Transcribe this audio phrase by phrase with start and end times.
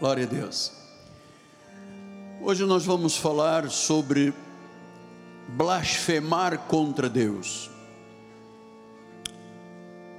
[0.00, 0.70] Glória a Deus.
[2.40, 4.32] Hoje nós vamos falar sobre
[5.48, 7.68] blasfemar contra Deus.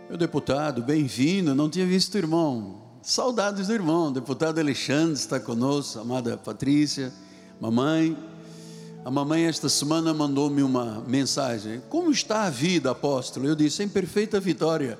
[0.10, 1.56] Meu deputado, bem-vindo.
[1.56, 2.82] Não tinha visto o irmão.
[3.02, 4.12] Saudades do irmão.
[4.12, 7.14] Deputado Alexandre está conosco, amada Patrícia,
[7.62, 8.18] mamãe.
[9.06, 11.82] A mamãe esta semana mandou-me uma mensagem.
[11.88, 13.48] Como está a vida, apóstolo?
[13.48, 15.00] Eu disse, em perfeita vitória.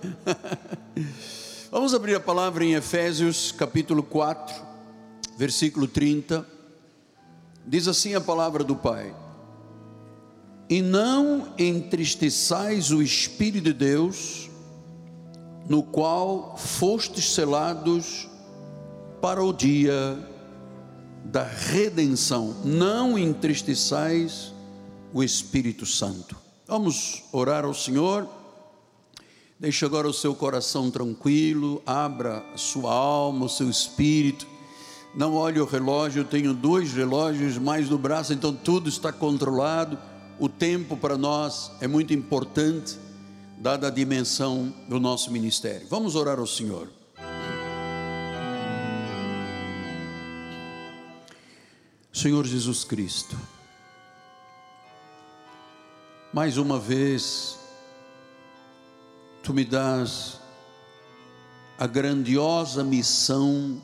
[1.70, 4.69] Vamos abrir a palavra em Efésios, capítulo 4,
[5.40, 6.46] versículo 30.
[7.66, 9.16] Diz assim a palavra do Pai:
[10.70, 14.50] E não entristeçais o Espírito de Deus,
[15.70, 18.28] no qual fostes selados
[19.22, 20.20] para o dia
[21.24, 22.58] da redenção.
[22.66, 24.54] Não entristeçais
[25.14, 26.36] o Espírito Santo.
[26.68, 28.28] Vamos orar ao Senhor.
[29.58, 34.59] Deixe agora o seu coração tranquilo, abra a sua alma, o seu espírito.
[35.16, 39.98] Não olhe o relógio, eu tenho dois relógios mais no braço, então tudo está controlado.
[40.40, 42.98] O tempo para nós é muito importante,
[43.58, 45.88] dada a dimensão do nosso ministério.
[45.90, 46.90] Vamos orar ao Senhor.
[52.14, 53.38] Senhor Jesus Cristo,
[56.34, 57.58] mais uma vez,
[59.42, 60.40] tu me das
[61.78, 63.82] a grandiosa missão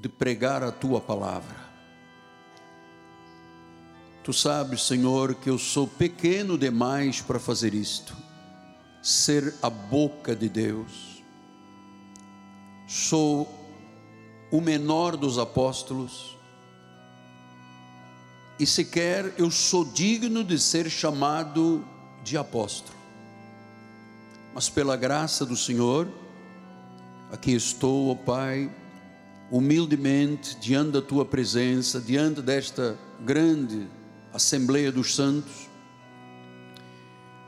[0.00, 1.56] de pregar a tua palavra.
[4.22, 8.14] Tu sabes, Senhor, que eu sou pequeno demais para fazer isto,
[9.02, 11.22] ser a boca de Deus.
[12.86, 13.52] Sou
[14.52, 16.36] o menor dos apóstolos,
[18.58, 21.84] e sequer eu sou digno de ser chamado
[22.22, 22.98] de apóstolo.
[24.54, 26.08] Mas pela graça do Senhor,
[27.30, 28.70] aqui estou, ó Pai,
[29.50, 33.88] humildemente diante da tua presença, diante desta grande
[34.32, 35.68] Assembleia dos Santos,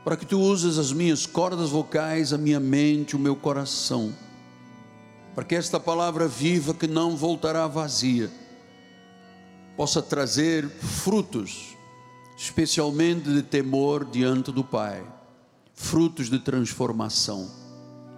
[0.03, 4.13] para que tu uses as minhas cordas vocais, a minha mente, o meu coração,
[5.35, 8.31] para que esta palavra viva que não voltará vazia,
[9.77, 11.77] possa trazer frutos,
[12.35, 15.03] especialmente de temor diante do Pai,
[15.75, 17.49] frutos de transformação,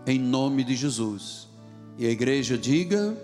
[0.07, 1.49] em nome de Jesus.
[1.97, 3.15] E a igreja diga: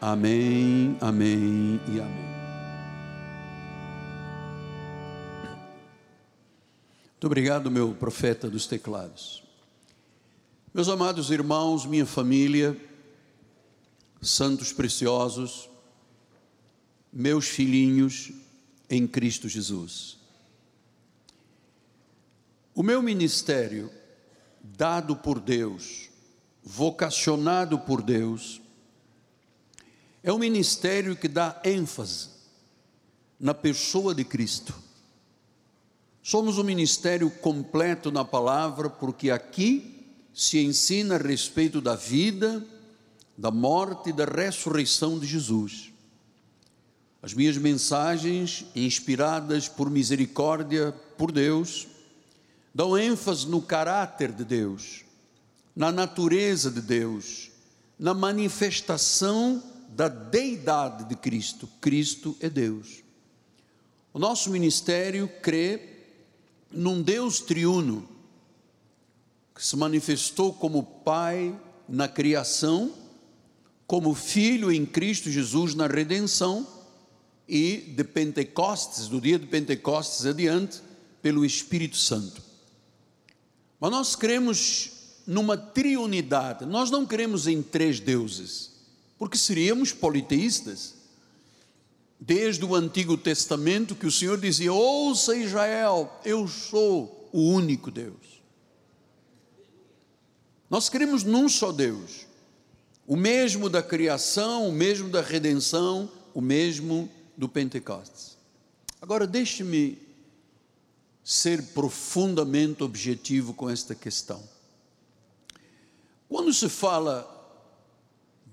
[0.00, 2.30] Amém, Amém e Amém.
[7.10, 9.44] Muito obrigado, meu profeta dos teclados.
[10.72, 12.74] Meus amados irmãos, minha família,
[14.22, 15.68] santos preciosos,
[17.12, 18.32] meus filhinhos
[18.88, 20.16] em Cristo Jesus.
[22.74, 23.90] O meu ministério,
[24.62, 26.08] dado por Deus,
[26.64, 28.59] vocacionado por Deus,
[30.22, 32.28] é um ministério que dá ênfase
[33.38, 34.74] na pessoa de Cristo.
[36.22, 40.04] Somos um ministério completo na palavra, porque aqui
[40.34, 42.64] se ensina a respeito da vida,
[43.36, 45.90] da morte e da ressurreição de Jesus.
[47.22, 51.88] As minhas mensagens, inspiradas por misericórdia por Deus,
[52.74, 55.04] dão ênfase no caráter de Deus,
[55.74, 57.50] na natureza de Deus,
[57.98, 61.68] na manifestação da deidade de Cristo.
[61.80, 63.02] Cristo é Deus.
[64.12, 65.98] O nosso ministério crê
[66.70, 68.08] num Deus triuno,
[69.54, 71.58] que se manifestou como Pai
[71.88, 72.92] na criação,
[73.86, 76.66] como Filho em Cristo Jesus na redenção
[77.48, 80.80] e de Pentecostes, do dia de Pentecostes adiante,
[81.20, 82.40] pelo Espírito Santo.
[83.80, 84.92] Mas nós cremos
[85.26, 88.69] numa triunidade, nós não cremos em três deuses,
[89.20, 90.94] porque seríamos politeístas.
[92.18, 98.42] Desde o Antigo Testamento que o Senhor dizia: Ouça Israel, eu sou o único Deus.
[100.70, 102.26] Nós cremos num só Deus,
[103.06, 108.38] o mesmo da criação, o mesmo da redenção, o mesmo do Pentecostes.
[109.02, 109.98] Agora, deixe-me
[111.22, 114.42] ser profundamente objetivo com esta questão.
[116.28, 117.26] Quando se fala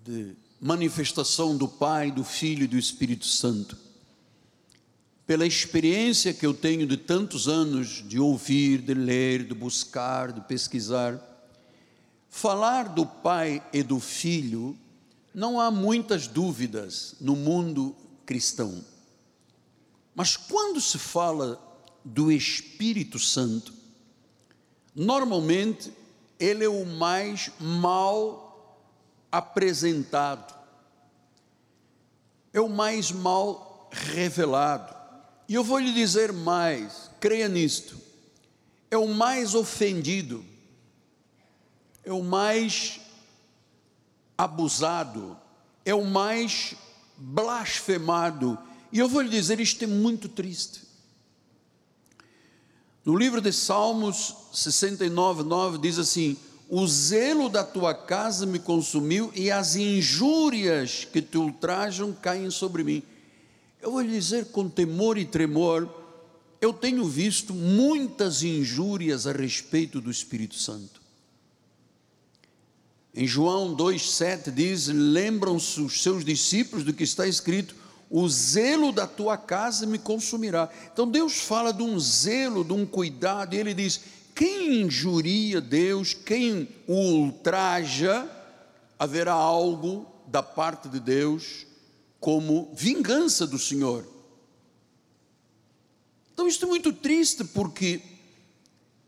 [0.04, 3.78] de manifestação do Pai, do Filho e do Espírito Santo,
[5.26, 10.42] pela experiência que eu tenho de tantos anos de ouvir, de ler, de buscar, de
[10.42, 11.22] pesquisar,
[12.30, 14.78] falar do Pai e do Filho,
[15.34, 17.96] não há muitas dúvidas no mundo
[18.26, 18.84] cristão.
[20.16, 21.62] Mas quando se fala
[22.04, 23.74] do Espírito Santo,
[24.96, 25.92] normalmente
[26.40, 28.47] ele é o mais mal
[29.32, 30.56] apresentado.
[32.54, 34.96] é o mais mal revelado.
[35.48, 37.98] E eu vou lhe dizer mais, creia nisto,
[38.90, 40.44] é o mais ofendido,
[42.04, 43.00] é o mais
[44.38, 45.38] abusado,
[45.86, 46.76] é o mais
[47.18, 48.58] blasfemado.
[48.92, 50.88] E eu vou lhe dizer, isto é muito triste.
[53.06, 56.38] No livro de Salmos 69, 9 diz assim:
[56.70, 62.84] O zelo da tua casa me consumiu e as injúrias que te ultrajam caem sobre
[62.84, 63.04] mim.
[63.82, 65.90] Eu vou lhe dizer com temor e tremor,
[66.60, 71.02] eu tenho visto muitas injúrias a respeito do Espírito Santo.
[73.16, 77.76] Em João 2,7 diz: Lembram-se os seus discípulos do que está escrito:
[78.10, 80.70] o zelo da tua casa me consumirá.
[80.92, 84.02] Então Deus fala de um zelo, de um cuidado, e ele diz:
[84.38, 88.30] quem injuria Deus, quem o ultraja,
[89.00, 91.66] haverá algo da parte de Deus
[92.20, 94.08] como vingança do Senhor.
[96.32, 98.00] Então isto é muito triste porque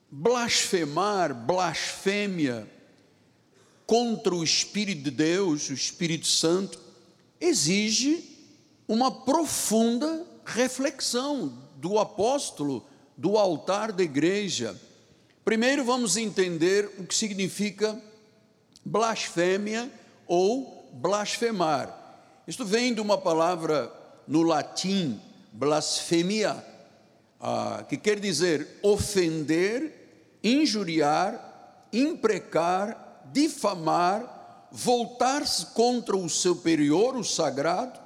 [0.10, 2.68] blasfemar, blasfêmia
[3.86, 6.80] contra o Espírito de Deus, o Espírito Santo,
[7.40, 8.36] exige
[8.88, 12.84] uma profunda reflexão do apóstolo,
[13.16, 14.89] do altar da igreja.
[15.50, 18.00] Primeiro vamos entender o que significa
[18.86, 19.92] blasfêmia
[20.28, 21.92] ou blasfemar.
[22.48, 23.92] Isto vem de uma palavra
[24.28, 25.20] no latim,
[25.52, 26.64] blasfemia,
[27.42, 38.00] ah, que quer dizer ofender, injuriar, imprecar, difamar, voltar-se contra o superior, o sagrado,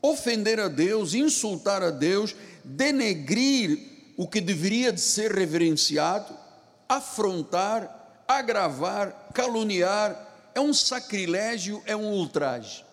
[0.00, 6.43] ofender a Deus, insultar a Deus, denegrir o que deveria de ser reverenciado,
[6.88, 12.84] afrontar, agravar, caluniar, é um sacrilégio, é um ultraje.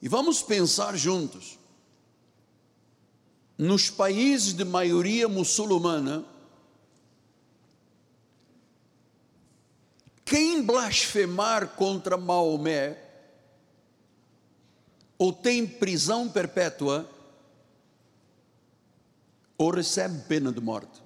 [0.00, 1.58] E vamos pensar juntos.
[3.58, 6.24] Nos países de maioria muçulmana,
[10.30, 12.96] Quem blasfemar contra Maomé,
[15.18, 17.10] ou tem prisão perpétua,
[19.60, 21.02] ou recebe pena de morte.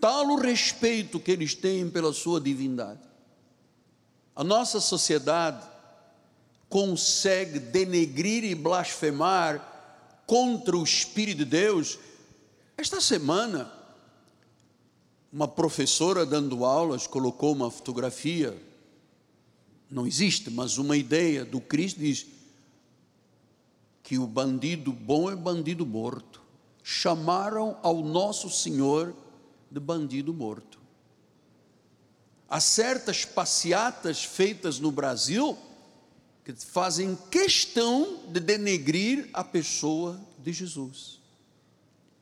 [0.00, 3.02] Tal o respeito que eles têm pela sua divindade.
[4.34, 5.68] A nossa sociedade
[6.70, 11.98] consegue denegrir e blasfemar contra o Espírito de Deus.
[12.74, 13.70] Esta semana,
[15.30, 18.56] uma professora dando aulas colocou uma fotografia,
[19.90, 22.26] não existe, mas uma ideia do Cristo diz
[24.02, 26.41] que o bandido bom é bandido morto.
[26.82, 29.14] Chamaram ao nosso Senhor
[29.70, 30.80] de bandido morto.
[32.48, 35.56] Há certas passeatas feitas no Brasil
[36.44, 41.20] que fazem questão de denegrir a pessoa de Jesus,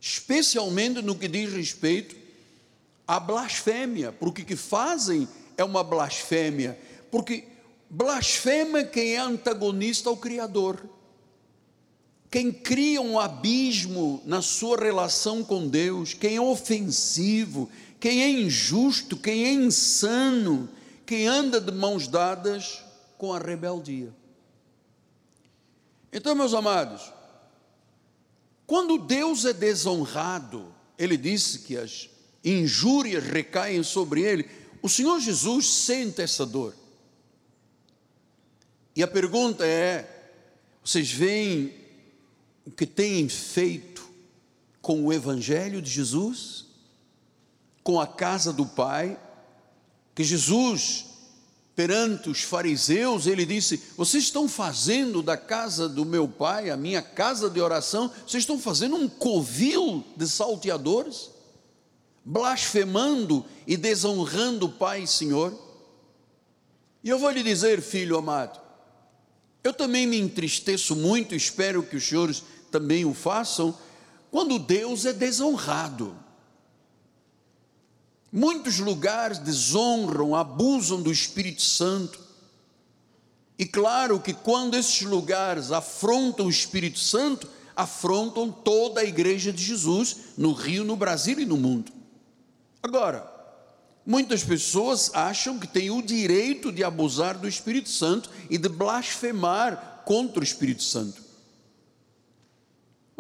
[0.01, 2.15] especialmente no que diz respeito
[3.09, 5.27] a blasfêmia, porque o que fazem
[5.57, 6.79] é uma blasfêmia,
[7.11, 7.49] porque
[7.89, 10.81] blasfema quem é antagonista ao Criador,
[12.31, 17.69] quem cria um abismo na sua relação com Deus, quem é ofensivo,
[17.99, 20.69] quem é injusto, quem é insano,
[21.05, 22.85] quem anda de mãos dadas
[23.19, 24.15] com a rebeldia.
[26.13, 27.13] Então, meus amados,
[28.65, 32.09] quando Deus é desonrado, ele disse que as
[32.45, 34.49] injúrias recaem sobre ele,
[34.81, 36.77] o Senhor Jesus sente essa dor.
[38.95, 40.09] E a pergunta é:
[40.83, 41.80] vocês veem
[42.71, 44.09] o que têm feito
[44.81, 46.67] com o Evangelho de Jesus?
[47.83, 49.19] Com a casa do Pai?
[50.15, 51.07] Que Jesus,
[51.75, 57.03] perante os fariseus, ele disse: Vocês estão fazendo da casa do meu Pai, a minha
[57.03, 61.31] casa de oração, vocês estão fazendo um covil de salteadores?
[62.23, 65.53] blasfemando e desonrando o Pai e Senhor.
[67.03, 68.61] E eu vou lhe dizer, filho amado,
[69.65, 73.77] eu também me entristeço muito, espero que os senhores também o façam,
[74.31, 76.17] quando Deus é desonrado.
[78.33, 82.21] Muitos lugares desonram, abusam do Espírito Santo.
[83.59, 89.63] E claro que quando esses lugares afrontam o Espírito Santo, afrontam toda a igreja de
[89.63, 91.93] Jesus, no Rio, no Brasil e no mundo.
[92.83, 93.29] Agora,
[94.07, 100.03] muitas pessoas acham que têm o direito de abusar do Espírito Santo e de blasfemar
[100.05, 101.30] contra o Espírito Santo.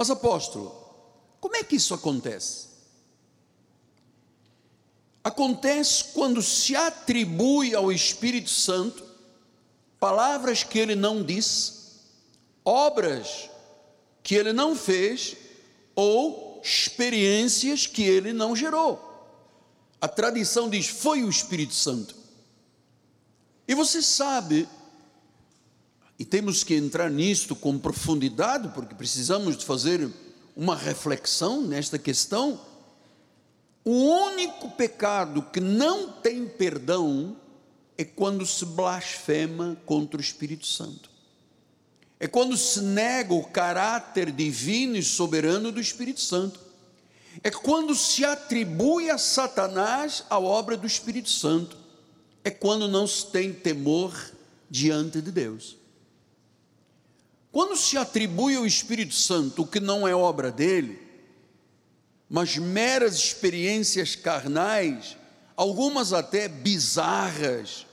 [0.00, 0.74] Mas, apóstolo,
[1.42, 2.68] como é que isso acontece?
[5.22, 9.04] Acontece quando se atribui ao Espírito Santo
[9.98, 11.98] palavras que ele não disse,
[12.64, 13.50] obras
[14.22, 15.36] que ele não fez
[15.94, 18.98] ou experiências que ele não gerou.
[20.00, 22.16] A tradição diz: foi o Espírito Santo.
[23.68, 24.66] E você sabe,
[26.20, 30.06] e temos que entrar nisto com profundidade, porque precisamos de fazer
[30.54, 32.60] uma reflexão nesta questão.
[33.82, 37.38] O único pecado que não tem perdão
[37.96, 41.08] é quando se blasfema contra o Espírito Santo.
[42.18, 46.60] É quando se nega o caráter divino e soberano do Espírito Santo.
[47.42, 51.78] É quando se atribui a Satanás a obra do Espírito Santo.
[52.44, 54.14] É quando não se tem temor
[54.68, 55.79] diante de Deus.
[57.52, 61.00] Quando se atribui ao Espírito Santo o que não é obra dele,
[62.28, 65.16] mas meras experiências carnais,
[65.56, 67.86] algumas até bizarras,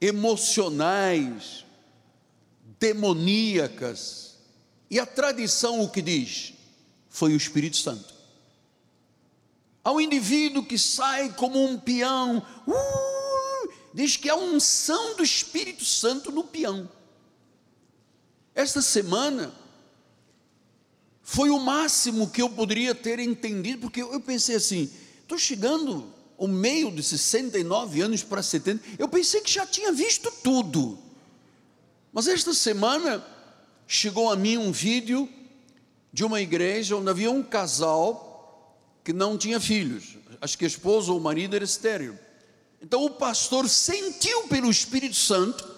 [0.00, 1.66] emocionais,
[2.78, 4.38] demoníacas.
[4.90, 6.54] E a tradição o que diz?
[7.10, 8.14] Foi o Espírito Santo.
[9.84, 16.32] Ao indivíduo que sai como um peão, uh, diz que a unção do Espírito Santo
[16.32, 16.88] no peão.
[18.60, 19.50] Esta semana
[21.22, 24.90] foi o máximo que eu poderia ter entendido, porque eu pensei assim:
[25.22, 30.30] estou chegando o meio de 69 anos para 70, eu pensei que já tinha visto
[30.42, 30.98] tudo.
[32.12, 33.24] Mas esta semana
[33.86, 35.26] chegou a mim um vídeo
[36.12, 40.18] de uma igreja onde havia um casal que não tinha filhos.
[40.38, 42.18] Acho que a esposa ou o marido era estéril.
[42.82, 45.69] Então o pastor sentiu pelo Espírito Santo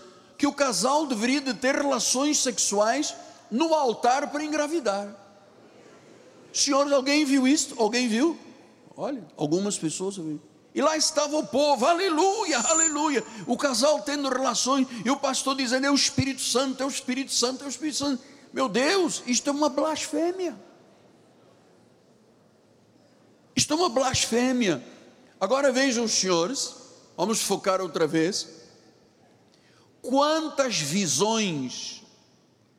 [0.42, 3.14] que o casal deveria de ter relações sexuais
[3.48, 5.14] no altar para engravidar.
[6.52, 7.76] Senhores, alguém viu isso?
[7.78, 8.36] Alguém viu?
[8.96, 10.40] Olha, algumas pessoas viram.
[10.74, 13.24] E lá estava o povo, aleluia, aleluia.
[13.46, 17.32] O casal tendo relações e o pastor dizendo: é o Espírito Santo, é o Espírito
[17.32, 18.20] Santo, é o Espírito Santo.
[18.52, 20.60] Meu Deus, isto é uma blasfêmia.
[23.54, 24.84] Isto é uma blasfêmia.
[25.40, 26.74] Agora vejam, senhores,
[27.16, 28.61] vamos focar outra vez.
[30.02, 32.02] Quantas visões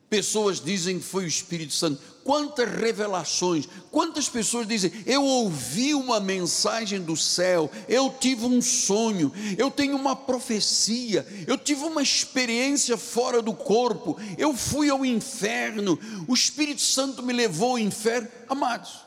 [0.09, 1.99] pessoas dizem que foi o Espírito Santo?
[2.23, 9.31] quantas revelações, quantas pessoas dizem: Eu ouvi uma mensagem do céu, eu tive um sonho,
[9.57, 15.99] eu tenho uma profecia, eu tive uma experiência fora do corpo, eu fui ao inferno,
[16.27, 18.29] o Espírito Santo me levou ao inferno.
[18.47, 19.01] Amados,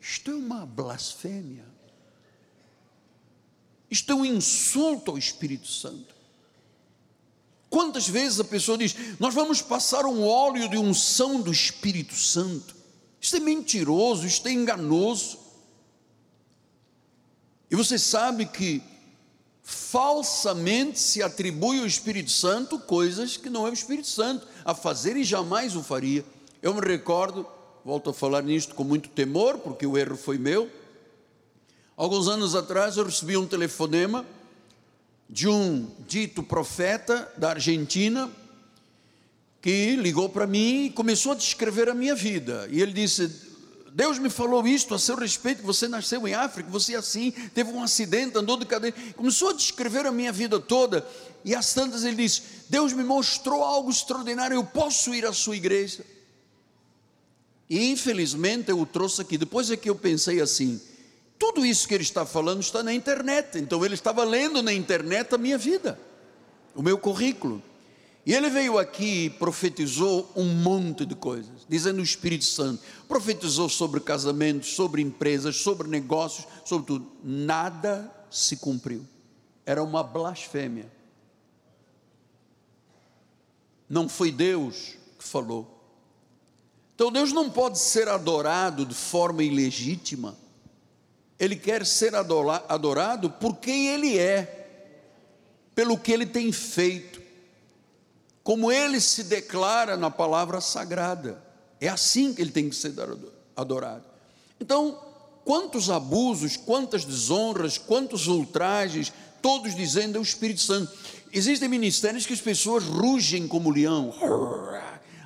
[0.00, 1.68] isto é uma blasfêmia,
[3.90, 6.14] isto é um insulto ao Espírito Santo.
[7.68, 12.74] Quantas vezes a pessoa diz: Nós vamos passar um óleo de unção do Espírito Santo.
[13.20, 15.38] Isso é mentiroso, isso é enganoso.
[17.70, 18.82] E você sabe que
[19.62, 25.16] falsamente se atribui ao Espírito Santo coisas que não é o Espírito Santo a fazer
[25.16, 26.24] e jamais o faria.
[26.60, 27.46] Eu me recordo,
[27.84, 30.68] volto a falar nisto com muito temor, porque o erro foi meu.
[32.00, 34.24] Alguns anos atrás eu recebi um telefonema
[35.28, 38.30] de um dito profeta da Argentina
[39.60, 42.66] que ligou para mim e começou a descrever a minha vida.
[42.70, 43.30] E ele disse:
[43.92, 47.70] Deus me falou isto a seu respeito, você nasceu em África, você é assim, teve
[47.70, 48.96] um acidente, andou de cadeira.
[49.14, 51.06] Começou a descrever a minha vida toda.
[51.44, 52.40] E às tantas ele disse:
[52.70, 56.02] Deus me mostrou algo extraordinário, eu posso ir à sua igreja.
[57.68, 59.36] E infelizmente eu o trouxe aqui.
[59.36, 60.80] Depois é que eu pensei assim:
[61.40, 63.58] tudo isso que ele está falando está na internet.
[63.58, 65.98] Então ele estava lendo na internet a minha vida,
[66.74, 67.62] o meu currículo.
[68.26, 72.82] E ele veio aqui e profetizou um monte de coisas, dizendo o Espírito Santo.
[73.08, 77.10] Profetizou sobre casamentos, sobre empresas, sobre negócios, sobre tudo.
[77.24, 79.06] Nada se cumpriu.
[79.64, 80.92] Era uma blasfêmia.
[83.88, 85.82] Não foi Deus que falou.
[86.94, 90.36] Então Deus não pode ser adorado de forma ilegítima
[91.40, 94.68] ele quer ser adorado por quem ele é,
[95.74, 97.18] pelo que ele tem feito,
[98.44, 101.42] como ele se declara na palavra sagrada.
[101.80, 102.92] É assim que ele tem que ser
[103.56, 104.04] adorado.
[104.60, 105.00] Então,
[105.42, 110.92] quantos abusos, quantas desonras, quantos ultrajes, todos dizendo é o Espírito Santo.
[111.32, 114.12] Existem ministérios que as pessoas rugem como leão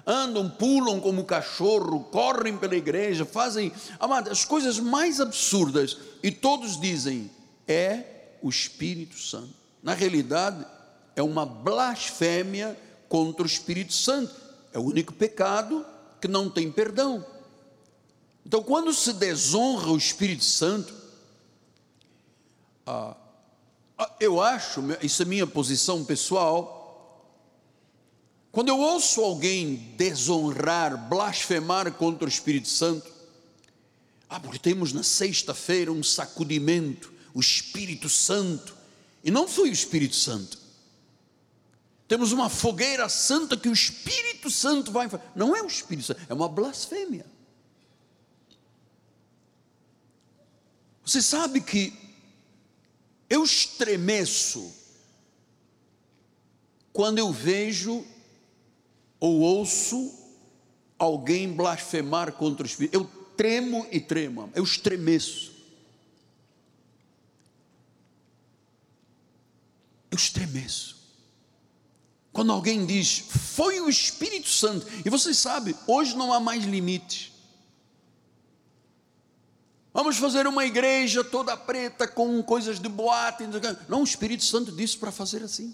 [0.06, 6.80] andam, pulam como cachorro, correm pela igreja, fazem amado, as coisas mais absurdas, e todos
[6.80, 7.30] dizem:
[7.66, 9.54] é o Espírito Santo.
[9.82, 10.64] Na realidade,
[11.16, 14.34] é uma blasfêmia contra o Espírito Santo,
[14.72, 15.84] é o único pecado
[16.20, 17.24] que não tem perdão.
[18.46, 20.92] Então, quando se desonra o Espírito Santo,
[22.86, 23.16] ah,
[23.96, 26.83] Ah, eu acho, isso é minha posição pessoal,
[28.54, 33.12] quando eu ouço alguém desonrar, blasfemar contra o Espírito Santo,
[34.28, 38.76] ah, porque temos na sexta-feira um sacudimento, o Espírito Santo,
[39.24, 40.56] e não foi o Espírito Santo.
[42.06, 45.10] Temos uma fogueira santa que o Espírito Santo vai.
[45.34, 47.26] Não é o Espírito Santo, é uma blasfêmia.
[51.04, 51.92] Você sabe que
[53.28, 54.72] eu estremeço
[56.92, 58.06] quando eu vejo
[59.18, 60.12] ou ouço
[60.98, 62.94] alguém blasfemar contra o Espírito.
[62.94, 63.04] Eu
[63.36, 65.52] tremo e tremo, eu estremeço.
[70.10, 70.94] Eu estremeço.
[72.32, 77.32] Quando alguém diz, foi o Espírito Santo, e você sabe, hoje não há mais limites.
[79.92, 83.44] Vamos fazer uma igreja toda preta com coisas de boate.
[83.88, 85.72] Não, o Espírito Santo disse para fazer assim.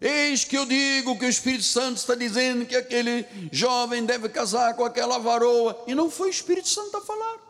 [0.00, 4.74] Eis que eu digo que o Espírito Santo está dizendo que aquele jovem deve casar
[4.74, 5.82] com aquela varoa.
[5.86, 7.46] E não foi o Espírito Santo a falar.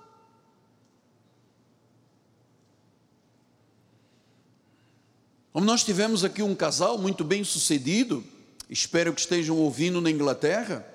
[5.53, 8.23] Como nós tivemos aqui um casal muito bem sucedido,
[8.69, 10.87] espero que estejam ouvindo na Inglaterra,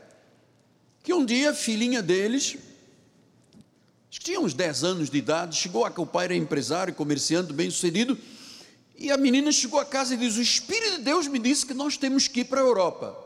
[1.03, 2.57] que um dia a filhinha deles,
[4.09, 7.51] que tinha uns 10 anos de idade, chegou a que o pai era empresário, comerciante,
[7.51, 8.15] bem sucedido,
[9.01, 11.73] e a menina chegou a casa e diz: O Espírito de Deus me disse que
[11.73, 13.17] nós temos que ir para a Europa.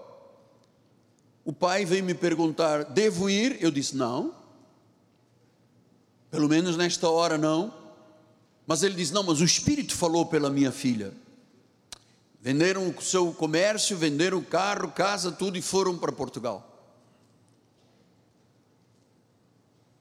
[1.43, 3.57] O pai veio me perguntar: Devo ir?
[3.61, 4.33] Eu disse: Não.
[6.31, 7.73] Pelo menos nesta hora não.
[8.65, 11.13] Mas ele diz: Não, mas o Espírito falou pela minha filha.
[12.41, 16.71] Venderam o seu comércio, venderam carro, casa, tudo e foram para Portugal.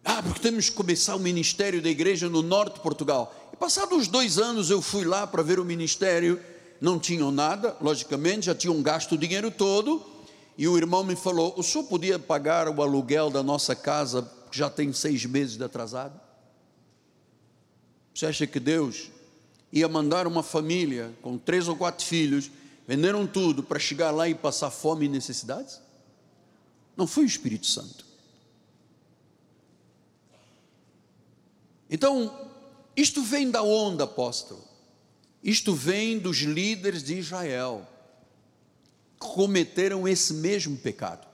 [0.05, 3.44] Ah, porque temos que começar o ministério da igreja no norte de Portugal.
[3.55, 6.43] E passados dois anos eu fui lá para ver o ministério,
[6.81, 10.05] não tinham nada, logicamente, já tinham gasto o dinheiro todo.
[10.59, 14.59] E o irmão me falou: o senhor podia pagar o aluguel da nossa casa, que
[14.59, 16.21] já tem seis meses de atrasado?
[18.13, 19.09] Você acha que Deus
[19.73, 22.51] ia mandar uma família com três ou quatro filhos,
[22.89, 25.81] venderam tudo para chegar lá e passar fome e necessidades?
[26.97, 28.05] Não foi o Espírito Santo.
[31.89, 32.53] Então,
[32.97, 34.63] isto vem da onda, apóstolo.
[35.43, 37.87] Isto vem dos líderes de Israel,
[39.21, 41.27] que cometeram esse mesmo pecado.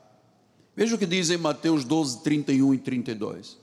[0.75, 3.59] Veja o que diz em Mateus 12, 31 e 32.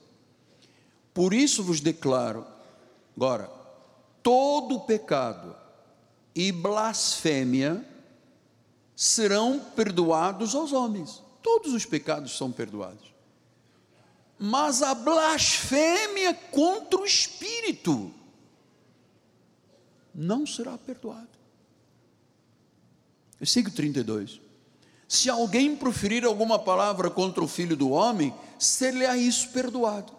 [1.14, 2.46] Por isso vos declaro,
[3.16, 3.50] agora,
[4.22, 5.56] todo pecado
[6.36, 7.84] e blasfêmia
[8.96, 11.24] serão perdoados aos homens.
[11.42, 13.17] Todos os pecados são perdoados.
[14.40, 18.14] Mas a blasfêmia contra o Espírito
[20.14, 21.38] não será perdoada.
[23.40, 24.42] Versículo 32.
[25.08, 30.14] Se alguém proferir alguma palavra contra o filho do homem, ser-lhe-á isso perdoado.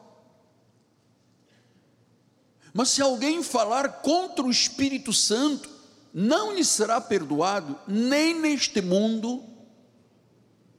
[2.73, 5.69] Mas se alguém falar contra o Espírito Santo,
[6.13, 9.45] não lhe será perdoado, nem neste mundo,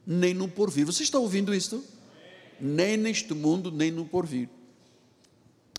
[0.06, 0.84] nem no porvir.
[0.86, 1.84] Você está ouvindo isto?
[2.60, 4.48] Nem neste mundo, nem no porvir.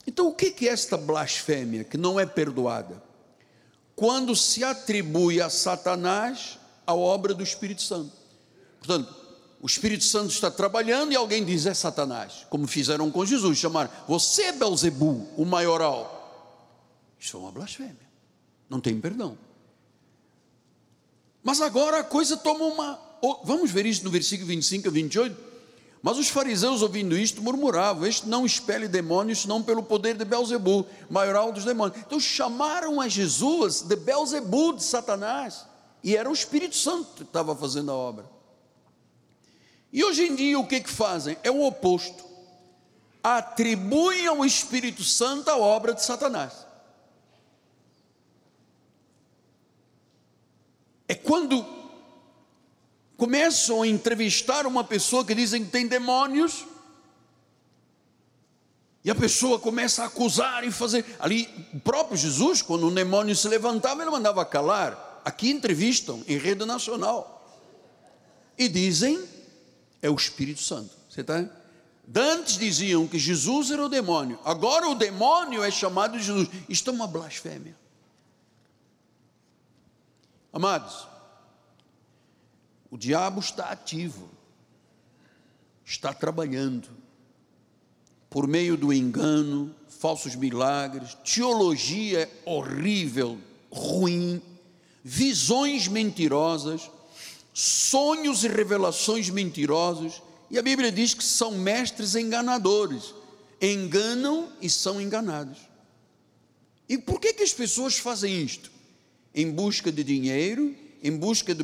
[0.05, 3.01] Então, o que é esta blasfêmia que não é perdoada?
[3.95, 8.11] Quando se atribui a Satanás a obra do Espírito Santo.
[8.79, 9.15] Portanto,
[9.61, 14.05] o Espírito Santo está trabalhando e alguém diz é Satanás, como fizeram com Jesus, chamar
[14.07, 16.19] você é Belzebu, o maioral.
[17.19, 18.09] Isso é uma blasfêmia.
[18.69, 19.37] Não tem perdão.
[21.43, 22.99] Mas agora a coisa toma uma.
[23.43, 25.50] Vamos ver isso no versículo 25 a 28.
[26.01, 30.85] Mas os fariseus, ouvindo isto, murmuravam: Este não expele demônios, senão pelo poder de Belzebu,
[31.09, 31.99] maioral dos demônios.
[31.99, 35.65] Então chamaram a Jesus de Belzebu, de Satanás.
[36.03, 38.25] E era o Espírito Santo que estava fazendo a obra.
[39.93, 41.37] E hoje em dia o que, que fazem?
[41.43, 42.23] É o oposto.
[43.21, 46.65] Atribuem ao Espírito Santo a obra de Satanás.
[51.07, 51.80] É quando
[53.21, 56.65] começam a entrevistar uma pessoa que dizem que tem demônios,
[59.03, 61.05] e a pessoa começa a acusar e fazer.
[61.19, 65.21] Ali, o próprio Jesus, quando um demônio se levantava, ele mandava calar.
[65.23, 67.47] Aqui entrevistam em rede nacional.
[68.57, 69.23] E dizem
[70.01, 70.89] é o Espírito Santo.
[71.07, 71.47] Você está?
[72.07, 76.49] Dantes diziam que Jesus era o demônio, agora o demônio é chamado de Jesus.
[76.67, 77.77] Isto é uma blasfêmia.
[80.51, 81.11] Amados,
[82.91, 84.29] o diabo está ativo,
[85.85, 86.89] está trabalhando,
[88.29, 93.39] por meio do engano, falsos milagres, teologia horrível,
[93.71, 94.41] ruim,
[95.01, 96.91] visões mentirosas,
[97.53, 103.13] sonhos e revelações mentirosos, e a Bíblia diz que são mestres enganadores,
[103.61, 105.59] enganam e são enganados.
[106.89, 108.69] E por que, que as pessoas fazem isto?
[109.33, 111.63] Em busca de dinheiro, em busca de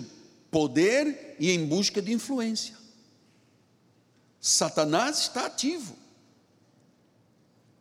[0.49, 2.75] poder e em busca de influência.
[4.39, 5.95] Satanás está ativo.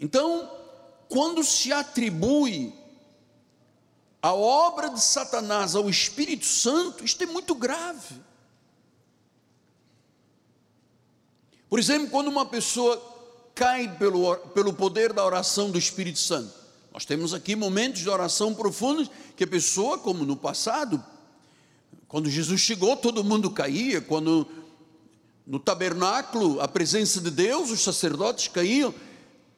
[0.01, 0.51] Então,
[1.09, 2.75] quando se atribui
[4.21, 8.21] a obra de Satanás ao Espírito Santo, isto é muito grave.
[11.69, 13.01] Por exemplo, quando uma pessoa
[13.55, 16.53] cai pelo, pelo poder da oração do Espírito Santo,
[16.93, 21.05] nós temos aqui momentos de oração profundos que a pessoa, como no passado,
[22.09, 24.47] quando Jesus chegou, todo mundo caía, quando
[25.47, 28.95] no tabernáculo, a presença de Deus, os sacerdotes caíam.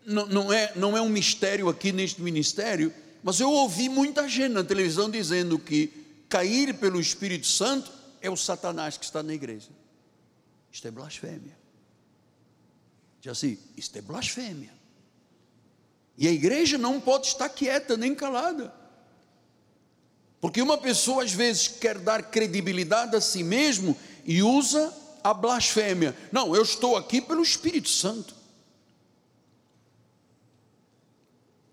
[0.04, 4.52] Não, não, é, não é um mistério aqui neste ministério, mas eu ouvi muita gente
[4.52, 5.92] na televisão dizendo que
[6.28, 9.70] cair pelo Espírito Santo é o Satanás que está na igreja.
[10.72, 11.58] Isto é blasfêmia.
[13.20, 14.72] Já assim, isto é blasfêmia.
[16.16, 18.74] E a igreja não pode estar quieta nem calada.
[20.40, 26.16] Porque uma pessoa às vezes quer dar credibilidade a si mesmo e usa a blasfêmia.
[26.31, 28.38] Não, eu estou aqui pelo Espírito Santo.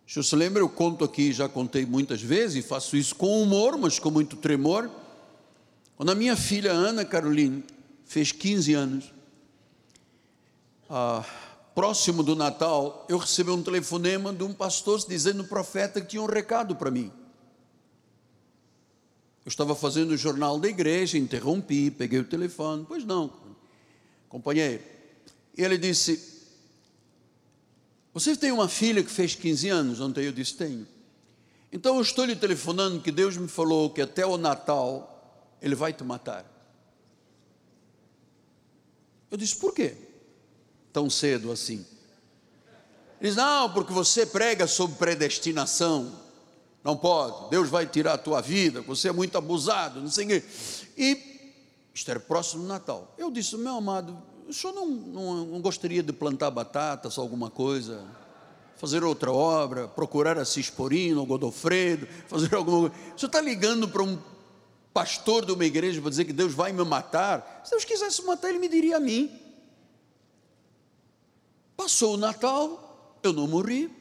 [0.07, 3.77] Se você lembra, eu conto aqui, já contei muitas vezes, e faço isso com humor,
[3.77, 4.89] mas com muito tremor.
[5.97, 7.63] Quando a minha filha Ana Caroline
[8.05, 9.13] fez 15 anos,
[10.89, 11.25] ah,
[11.73, 16.27] próximo do Natal, eu recebi um telefonema de um pastor dizendo profeta que tinha um
[16.27, 17.11] recado para mim.
[19.45, 22.83] Eu estava fazendo o jornal da igreja, interrompi, peguei o telefone.
[22.87, 23.31] Pois não,
[24.27, 24.81] companheiro.
[25.55, 26.41] E ele disse:
[28.11, 30.01] Você tem uma filha que fez 15 anos?
[30.01, 30.87] Ontem eu disse: Tenho.
[31.71, 35.93] Então eu estou lhe telefonando que Deus me falou que até o Natal ele vai
[35.93, 36.43] te matar.
[39.29, 39.95] Eu disse: Por quê?
[40.91, 41.85] Tão cedo assim.
[43.21, 46.24] Ele disse: Não, porque você prega sobre predestinação.
[46.85, 50.27] Não pode, Deus vai tirar a tua vida, você é muito abusado, não sei o
[50.27, 50.43] quê.
[50.95, 51.17] E
[51.91, 53.11] isto era próximo do Natal.
[53.17, 54.15] Eu disse, meu amado,
[54.47, 58.05] o senhor não, não, não gostaria de plantar batatas, alguma coisa?
[58.77, 62.95] Fazer outra obra, procurar a Cisporino, o Godofredo, fazer alguma coisa.
[63.15, 64.19] O senhor está ligando para um
[64.93, 67.63] pastor de uma igreja para dizer que Deus vai me matar?
[67.63, 69.31] Se Deus quisesse matar, ele me diria a mim.
[71.75, 73.91] Passou o Natal, eu não morri,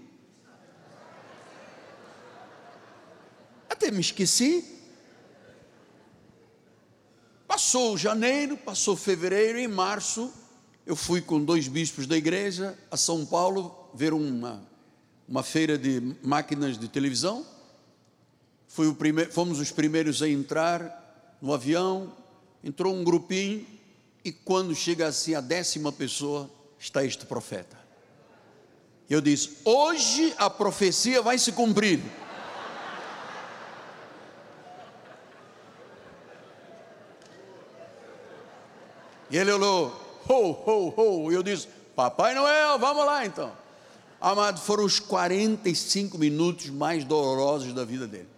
[3.75, 4.65] Até me esqueci.
[7.45, 10.33] Passou janeiro, passou fevereiro, em março,
[10.87, 14.63] eu fui com dois bispos da igreja a São Paulo ver uma,
[15.29, 17.45] uma feira de máquinas de televisão.
[18.69, 22.13] Fui o primeiro, fomos os primeiros a entrar no avião,
[22.63, 23.67] entrou um grupinho,
[24.25, 27.77] e quando chega assim a décima pessoa, está este profeta.
[29.11, 32.01] Eu disse: hoje a profecia vai se cumprir.
[39.35, 39.89] E ele olhou,
[40.29, 41.33] ho, ho, ho.
[41.33, 41.67] E eu disse,
[41.97, 43.53] Papai Noel, vamos lá então.
[44.21, 48.29] Amado, foram os 45 minutos mais dolorosos da vida dele.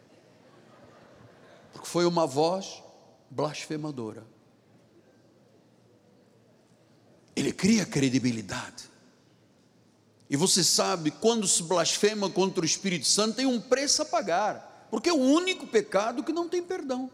[1.71, 2.83] Porque foi uma voz
[3.29, 4.27] blasfemadora.
[7.37, 8.89] Ele cria credibilidade.
[10.31, 14.89] E você sabe, quando se blasfema contra o Espírito Santo, tem um preço a pagar,
[14.91, 17.11] porque é o único pecado que não tem perdão.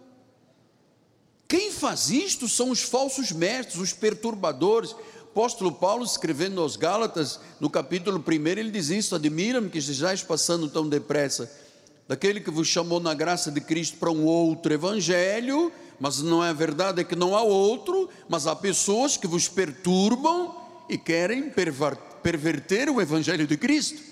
[1.53, 4.97] Quem faz isto são os falsos mestres, os perturbadores.
[5.21, 10.67] Apóstolo Paulo, escrevendo aos Gálatas, no capítulo 1, ele diz isso: admira-me que estejais passando
[10.67, 11.53] tão depressa,
[12.09, 16.55] daquele que vos chamou na graça de Cristo para um outro evangelho, mas não é
[16.55, 20.57] verdade, é que não há outro, mas há pessoas que vos perturbam
[20.89, 21.53] e querem
[22.23, 24.12] perverter o evangelho de Cristo.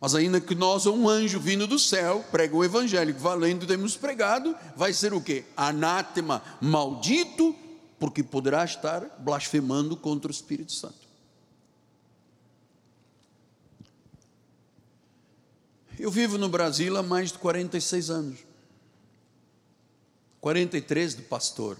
[0.00, 4.56] Mas ainda que nós, um anjo vindo do céu, prega o evangelho, valendo temos pregado,
[4.74, 5.44] vai ser o que?
[5.54, 7.54] Anátema, maldito,
[7.98, 11.10] porque poderá estar blasfemando contra o Espírito Santo.
[15.98, 18.38] Eu vivo no Brasil há mais de 46 anos.
[20.40, 21.76] 43 de pastor.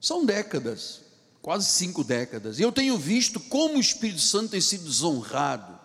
[0.00, 1.00] São décadas,
[1.42, 2.60] quase cinco décadas.
[2.60, 5.77] E eu tenho visto como o Espírito Santo tem sido desonrado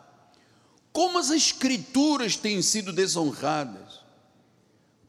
[0.94, 4.04] como as escrituras têm sido desonradas.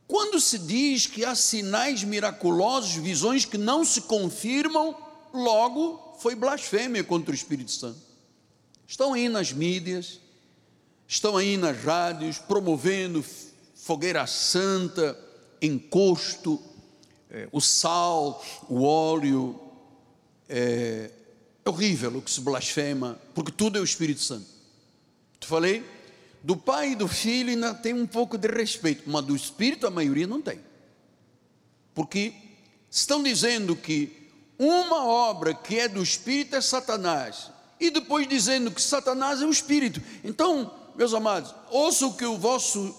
[0.08, 4.96] Quando se diz que há sinais miraculosos, visões que não se confirmam,
[5.32, 8.00] logo foi blasfêmia contra o Espírito Santo.
[8.86, 10.20] Estão aí nas mídias,
[11.06, 13.24] estão aí nas rádios promovendo
[13.74, 15.18] fogueira santa,
[15.60, 16.62] encosto,
[17.30, 19.60] é, o sal, o óleo.
[20.48, 21.10] É,
[21.64, 24.53] é horrível o que se blasfema, porque tudo é o Espírito Santo.
[25.44, 25.84] Te falei?
[26.42, 29.90] Do pai e do filho ainda tem um pouco de respeito, mas do Espírito a
[29.90, 30.58] maioria não tem.
[31.94, 32.32] Porque
[32.90, 38.80] estão dizendo que uma obra que é do Espírito é Satanás, e depois dizendo que
[38.80, 40.00] Satanás é o Espírito.
[40.22, 42.94] Então, meus amados, ouça o que o vosso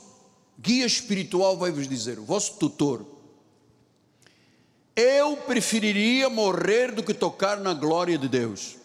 [0.60, 3.06] guia espiritual vai vos dizer, o vosso tutor.
[4.96, 8.76] Eu preferiria morrer do que tocar na glória de Deus.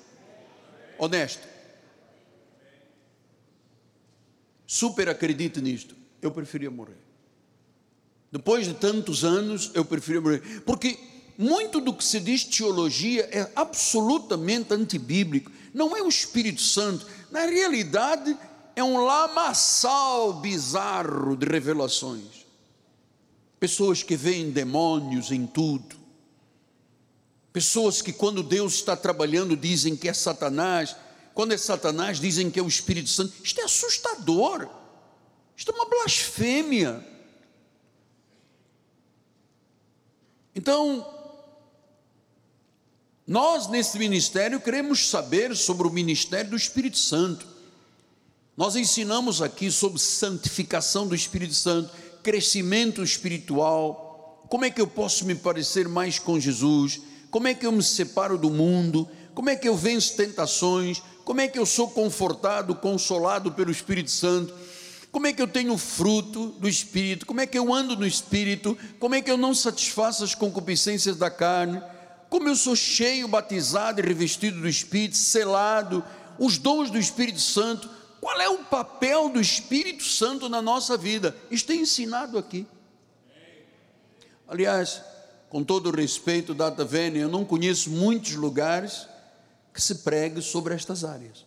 [0.98, 1.50] Honesto.
[4.72, 5.96] Super acredito nisto.
[6.22, 6.96] Eu preferia morrer.
[8.30, 10.62] Depois de tantos anos, eu preferia morrer.
[10.64, 10.96] Porque
[11.36, 15.50] muito do que se diz teologia é absolutamente antibíblico.
[15.74, 17.04] Não é o Espírito Santo.
[17.32, 18.38] Na realidade,
[18.76, 22.46] é um lamaçal bizarro de revelações.
[23.58, 25.96] Pessoas que veem demônios em tudo.
[27.52, 30.94] Pessoas que, quando Deus está trabalhando, dizem que é Satanás.
[31.40, 33.32] Quando é Satanás, dizem que é o Espírito Santo.
[33.42, 34.68] Isto é assustador.
[35.56, 37.02] Isto é uma blasfêmia.
[40.54, 41.10] Então,
[43.26, 47.46] nós, nesse ministério, queremos saber sobre o ministério do Espírito Santo.
[48.54, 51.90] Nós ensinamos aqui sobre santificação do Espírito Santo,
[52.22, 57.00] crescimento espiritual, como é que eu posso me parecer mais com Jesus,
[57.30, 61.40] como é que eu me separo do mundo, como é que eu venço tentações, como
[61.40, 64.54] é que eu sou confortado, consolado pelo Espírito Santo,
[65.12, 68.78] como é que eu tenho fruto do Espírito, como é que eu ando no Espírito,
[68.98, 71.82] como é que eu não satisfaço as concupiscências da carne?
[72.28, 76.04] Como eu sou cheio, batizado e revestido do Espírito, selado,
[76.38, 81.36] os dons do Espírito Santo, qual é o papel do Espírito Santo na nossa vida?
[81.50, 82.66] Isto é ensinado aqui.
[84.46, 85.02] Aliás,
[85.48, 89.08] com todo respeito, Data Vênia, eu não conheço muitos lugares
[89.72, 91.46] que se pregue sobre estas áreas.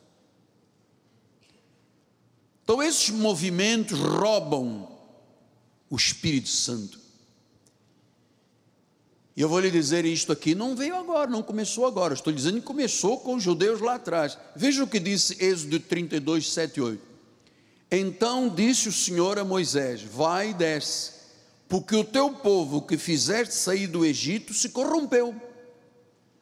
[2.63, 4.89] Então, esses movimentos roubam
[5.89, 6.99] o Espírito Santo.
[9.35, 12.59] E eu vou lhe dizer isto aqui, não veio agora, não começou agora, estou dizendo
[12.59, 14.37] que começou com os judeus lá atrás.
[14.55, 17.13] Veja o que disse Êxodo 32, 7 e 8.
[17.91, 21.11] Então disse o Senhor a Moisés: Vai e desce,
[21.67, 25.35] porque o teu povo que fizeste sair do Egito se corrompeu.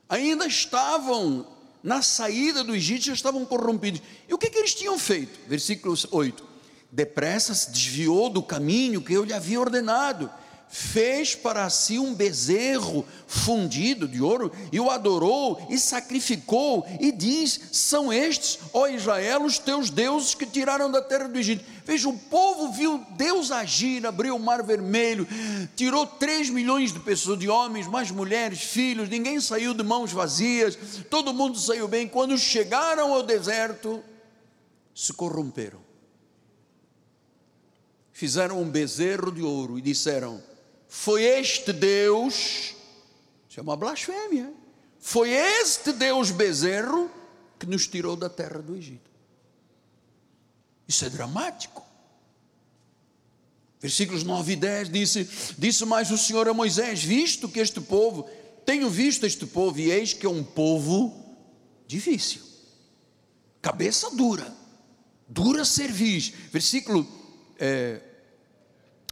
[0.08, 1.48] Ainda estavam
[1.84, 4.02] na saída do Egito, já estavam corrompidos.
[4.28, 5.39] E o que, que eles tinham feito?
[5.48, 6.48] Versículo 8:
[6.91, 10.30] Depressa se desviou do caminho que eu lhe havia ordenado
[10.71, 17.60] fez para si um bezerro fundido de ouro e o adorou e sacrificou e diz:
[17.73, 21.63] São estes, ó Israel, os teus deuses que tiraram da terra do Egito.
[21.86, 25.27] Veja, o povo viu Deus agir, abriu o mar vermelho,
[25.75, 30.77] tirou 3 milhões de pessoas, de homens, mais mulheres, filhos, ninguém saiu de mãos vazias,
[31.10, 32.07] todo mundo saiu bem.
[32.07, 34.01] Quando chegaram ao deserto,
[34.95, 35.81] se corromperam.
[38.13, 40.41] Fizeram um bezerro de ouro e disseram:
[40.93, 42.75] foi este Deus,
[43.49, 44.54] isso é uma blasfêmia,
[44.99, 47.10] foi este Deus bezerro
[47.58, 49.10] que nos tirou da terra do Egito.
[50.86, 51.82] Isso é dramático.
[53.80, 58.30] Versículos 9 e 10 disse: Disse mais o Senhor a Moisés: Visto que este povo,
[58.65, 61.38] tenho visto este povo, e eis que é um povo
[61.88, 62.41] difícil,
[63.62, 64.54] cabeça dura,
[65.25, 66.34] dura cerviz.
[66.51, 67.08] Versículo
[67.58, 68.01] é,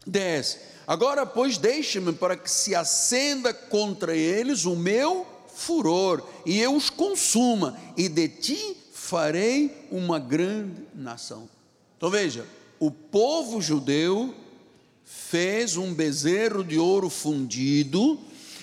[0.06, 5.24] 10: Agora, pois, deixe-me para que se acenda contra eles o meu
[5.54, 11.48] furor, e eu os consuma, e de ti farei uma grande nação.
[11.96, 12.44] Então veja,
[12.80, 14.34] o povo judeu
[15.04, 18.18] fez um bezerro de ouro fundido,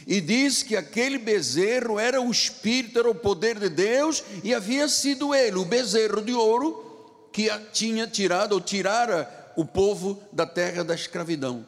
[0.05, 4.89] e diz que aquele bezerro era o Espírito, era o poder de Deus, e havia
[4.89, 10.83] sido ele, o bezerro de ouro, que tinha tirado ou tirara o povo da terra
[10.83, 11.65] da escravidão.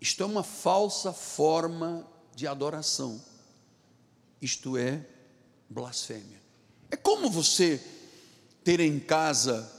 [0.00, 3.20] Isto é uma falsa forma de adoração.
[4.40, 5.04] Isto é
[5.68, 6.40] blasfêmia.
[6.90, 7.82] É como você
[8.62, 9.72] ter em casa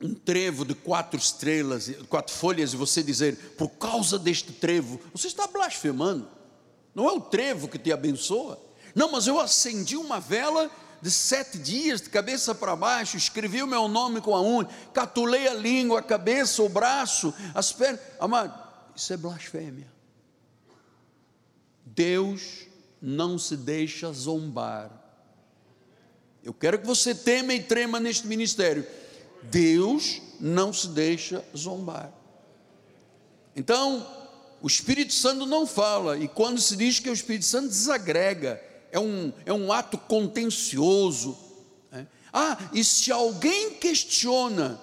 [0.00, 5.26] um trevo de quatro estrelas, quatro folhas, e você dizer, por causa deste trevo, você
[5.26, 6.26] está blasfemando.
[6.94, 8.58] Não é o trevo que te abençoa.
[8.94, 10.70] Não, mas eu acendi uma vela
[11.02, 15.48] de sete dias, de cabeça para baixo, escrevi o meu nome com a unha, catulei
[15.48, 18.00] a língua, a cabeça, o braço, as pernas.
[18.18, 19.90] Amado, isso é blasfêmia.
[21.84, 22.66] Deus
[23.00, 24.90] não se deixa zombar.
[26.42, 28.86] Eu quero que você tema e trema neste ministério.
[29.42, 32.12] Deus não se deixa zombar.
[33.54, 34.06] Então,
[34.62, 38.98] o Espírito Santo não fala, e quando se diz que o Espírito Santo desagrega, é
[38.98, 41.36] um, é um ato contencioso.
[41.90, 42.06] Né?
[42.32, 44.80] Ah, e se alguém questiona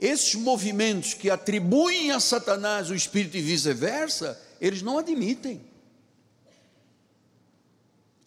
[0.00, 5.60] esses movimentos que atribuem a Satanás o Espírito e vice-versa, eles não admitem.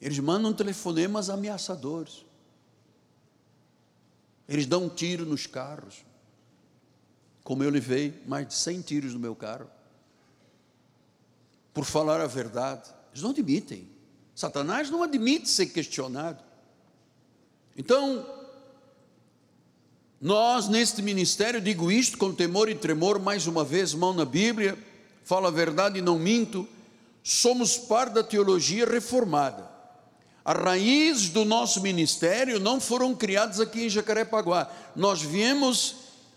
[0.01, 2.25] Eles mandam telefonemas ameaçadores.
[4.49, 6.03] Eles dão um tiro nos carros.
[7.43, 9.69] Como eu levei mais de 100 tiros no meu carro.
[11.73, 12.89] Por falar a verdade.
[13.11, 13.87] Eles não admitem.
[14.35, 16.43] Satanás não admite ser questionado.
[17.77, 18.40] Então,
[20.21, 24.77] nós neste ministério, digo isto com temor e tremor, mais uma vez, mão na Bíblia,
[25.23, 26.67] falo a verdade e não minto,
[27.23, 29.67] somos parte da teologia reformada.
[30.45, 34.69] As raízes do nosso ministério não foram criadas aqui em Jacarepaguá.
[34.95, 35.95] Nós viemos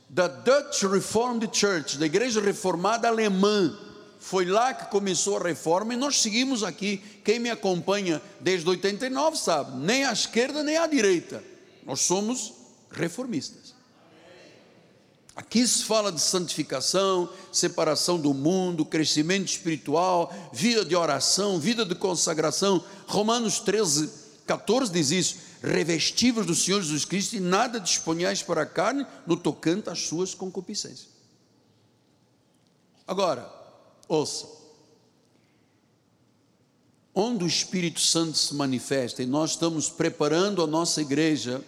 [0.08, 3.78] da Dutch Reformed Church, da Igreja Reformada Alemã.
[4.18, 7.02] Foi lá que começou a reforma e nós seguimos aqui.
[7.22, 11.44] Quem me acompanha desde 89 sabe, nem à esquerda nem à direita.
[11.84, 12.52] Nós somos
[12.90, 13.63] reformistas.
[15.36, 21.94] Aqui se fala de santificação, separação do mundo, crescimento espiritual, vida de oração, vida de
[21.96, 22.84] consagração.
[23.08, 24.10] Romanos 13,
[24.46, 29.36] 14 diz isso: revestivos do Senhor Jesus Cristo e nada disponhais para a carne no
[29.36, 31.08] tocante às suas concupiscências.
[33.04, 33.52] Agora,
[34.06, 34.46] ouça.
[37.12, 41.62] Onde o Espírito Santo se manifesta, e nós estamos preparando a nossa igreja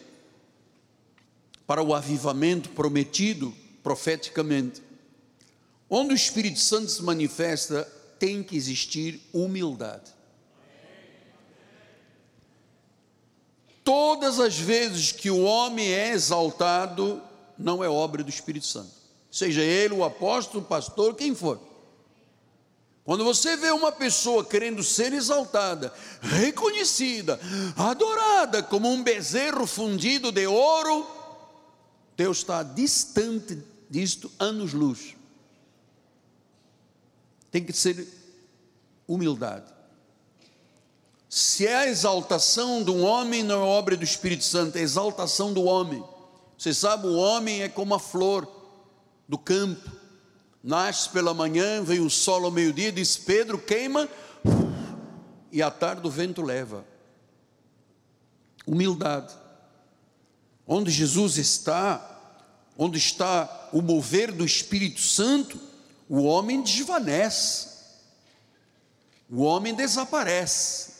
[1.66, 4.82] para o avivamento prometido profeticamente.
[5.88, 7.84] Onde o Espírito Santo se manifesta,
[8.18, 10.14] tem que existir humildade.
[13.84, 17.22] Todas as vezes que o homem é exaltado,
[17.56, 18.90] não é obra do Espírito Santo,
[19.30, 21.60] seja ele o apóstolo, o pastor, quem for.
[23.04, 27.38] Quando você vê uma pessoa querendo ser exaltada, reconhecida,
[27.76, 31.06] adorada como um bezerro fundido de ouro,
[32.16, 35.14] Deus está distante disto anos-luz.
[37.50, 38.06] Tem que ser
[39.06, 39.76] humildade.
[41.28, 45.52] Se é a exaltação um homem, não é obra do Espírito Santo, é a exaltação
[45.52, 46.02] do homem.
[46.56, 48.48] Você sabe, o homem é como a flor
[49.28, 49.90] do campo.
[50.62, 54.08] Nasce pela manhã, vem o sol ao meio-dia, diz Pedro, queima,
[55.52, 56.84] e à tarde o vento leva.
[58.66, 59.32] Humildade.
[60.66, 62.18] Onde Jesus está,
[62.76, 65.60] onde está o mover do Espírito Santo,
[66.08, 67.68] o homem desvanece,
[69.30, 70.94] o homem desaparece.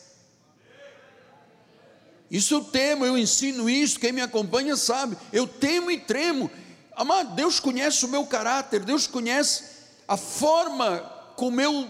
[2.29, 6.51] Isso eu temo, eu ensino isso, quem me acompanha sabe, eu temo e tremo.
[6.95, 9.63] Amado, Deus conhece o meu caráter, Deus conhece
[10.07, 10.99] a forma
[11.35, 11.87] como eu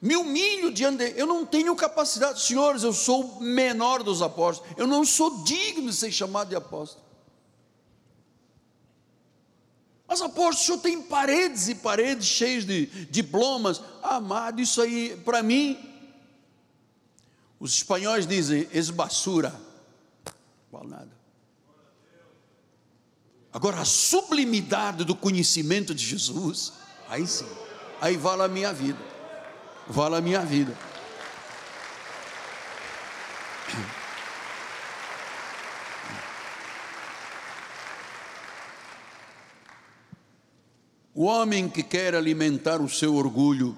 [0.00, 1.14] me humilho diante dele.
[1.16, 5.90] Eu não tenho capacidade, senhores, eu sou o menor dos apóstolos, eu não sou digno
[5.90, 7.05] de ser chamado de apóstolo.
[10.08, 13.82] Mas apóstolo, o senhor tem paredes e paredes cheias de diplomas.
[14.02, 15.78] Amado, isso aí, para mim,
[17.58, 19.54] os espanhóis dizem esbasura.
[20.72, 21.16] Não nada.
[23.52, 26.74] Agora, a sublimidade do conhecimento de Jesus,
[27.08, 27.48] aí sim,
[28.00, 28.98] aí vale a minha vida.
[29.88, 30.76] Vale a minha vida.
[41.18, 43.74] O homem que quer alimentar o seu orgulho,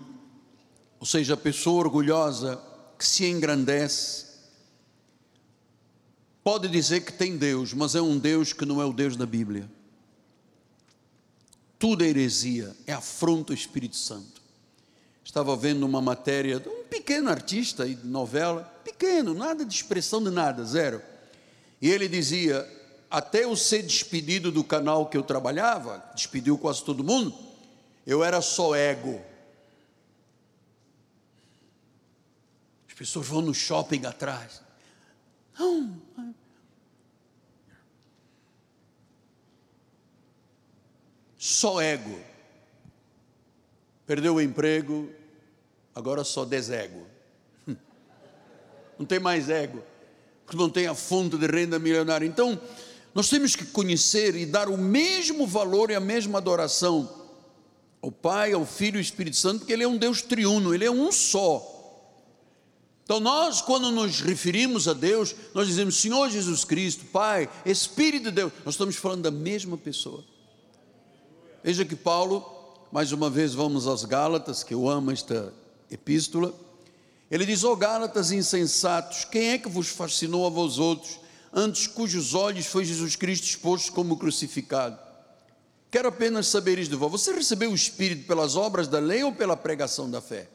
[0.98, 2.60] ou seja, a pessoa orgulhosa
[2.98, 4.26] que se engrandece,
[6.42, 9.24] pode dizer que tem Deus, mas é um Deus que não é o Deus da
[9.24, 9.70] Bíblia.
[11.78, 14.42] Tudo é heresia, é afronta ao Espírito Santo.
[15.22, 20.30] Estava vendo uma matéria de um pequeno artista de novela, pequeno, nada de expressão de
[20.30, 21.00] nada, zero.
[21.80, 22.68] E ele dizia:
[23.10, 27.34] até eu ser despedido do canal que eu trabalhava, despediu quase todo mundo,
[28.06, 29.20] eu era só ego.
[32.88, 34.60] As pessoas vão no shopping atrás.
[35.58, 36.00] Não.
[41.36, 42.20] Só ego.
[44.06, 45.10] Perdeu o emprego,
[45.94, 47.06] agora só desego.
[48.98, 49.82] Não tem mais ego,
[50.52, 52.26] não tem a fonte de renda milionária.
[52.26, 52.60] Então,
[53.14, 57.08] nós temos que conhecer e dar o mesmo valor e a mesma adoração
[58.00, 60.84] ao Pai, ao Filho e ao Espírito Santo, porque Ele é um Deus triuno, Ele
[60.84, 61.74] é um só.
[63.04, 68.32] Então, nós, quando nos referimos a Deus, nós dizemos Senhor Jesus Cristo, Pai, Espírito de
[68.32, 70.22] Deus, nós estamos falando da mesma pessoa.
[71.64, 72.44] Veja que Paulo,
[72.92, 75.52] mais uma vez vamos aos Gálatas, que eu amo esta
[75.90, 76.54] epístola.
[77.30, 81.18] Ele diz: Ó oh, Gálatas insensatos, quem é que vos fascinou a vós outros,
[81.52, 84.98] antes cujos olhos foi Jesus Cristo exposto como crucificado?
[85.90, 89.32] Quero apenas saber isto de vós: você recebeu o Espírito pelas obras da lei ou
[89.32, 90.48] pela pregação da fé?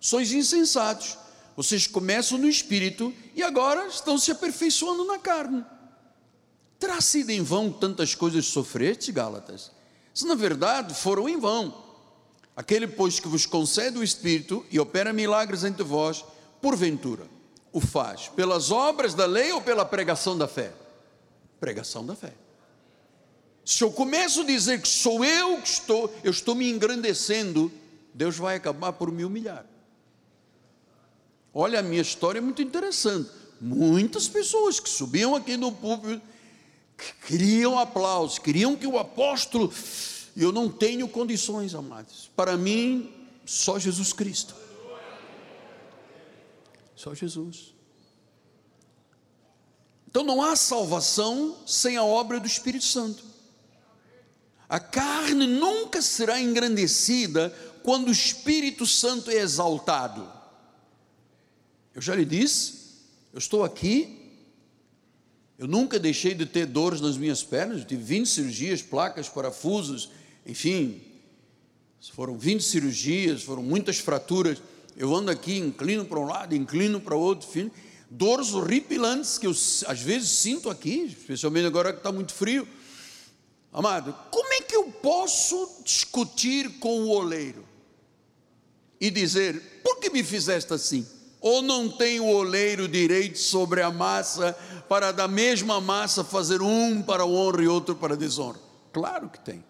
[0.00, 1.18] Sois insensatos
[1.56, 5.64] vocês começam no espírito e agora estão se aperfeiçoando na carne.
[6.78, 9.72] Terá sido em vão tantas coisas sofrestes, Gálatas?
[10.12, 11.82] Se na verdade foram em vão.
[12.54, 16.24] Aquele, pois, que vos concede o Espírito e opera milagres entre vós,
[16.60, 17.26] porventura,
[17.76, 20.72] o faz pelas obras da lei ou pela pregação da fé?
[21.60, 22.32] Pregação da fé.
[23.66, 27.70] Se eu começo a dizer que sou eu que estou, eu estou me engrandecendo,
[28.14, 29.66] Deus vai acabar por me humilhar.
[31.52, 33.28] Olha, a minha história é muito interessante.
[33.60, 36.22] Muitas pessoas que subiam aqui no púlpito
[37.26, 39.70] queriam aplausos, queriam que o apóstolo.
[40.34, 42.30] Eu não tenho condições, amados.
[42.34, 43.12] Para mim,
[43.44, 44.54] só Jesus Cristo.
[46.96, 47.74] Só Jesus.
[50.08, 53.22] Então não há salvação sem a obra do Espírito Santo.
[54.68, 57.50] A carne nunca será engrandecida
[57.84, 60.26] quando o Espírito Santo é exaltado.
[61.94, 62.96] Eu já lhe disse,
[63.32, 64.32] eu estou aqui,
[65.58, 70.10] eu nunca deixei de ter dores nas minhas pernas, eu tive 20 cirurgias, placas, parafusos,
[70.44, 71.02] enfim,
[72.12, 74.62] foram 20 cirurgias, foram muitas fraturas.
[74.96, 77.70] Eu ando aqui, inclino para um lado, inclino para o outro, enfim,
[78.10, 82.66] dores horripilantes que eu às vezes sinto aqui, especialmente agora que está muito frio.
[83.72, 87.62] Amado, como é que eu posso discutir com o oleiro
[88.98, 91.06] e dizer, por que me fizeste assim?
[91.42, 94.54] Ou não tem o oleiro direito sobre a massa
[94.88, 98.58] para da mesma massa fazer um para honra e outro para desonra?
[98.94, 99.62] Claro que tem.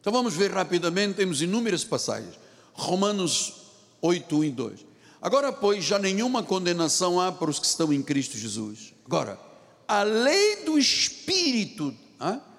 [0.00, 2.38] Então vamos ver rapidamente, temos inúmeras passagens.
[2.72, 3.54] Romanos
[4.00, 4.86] 8, 1 e 2.
[5.20, 8.92] Agora, pois, já nenhuma condenação há para os que estão em Cristo Jesus.
[9.04, 9.38] Agora,
[9.86, 11.94] a lei do Espírito,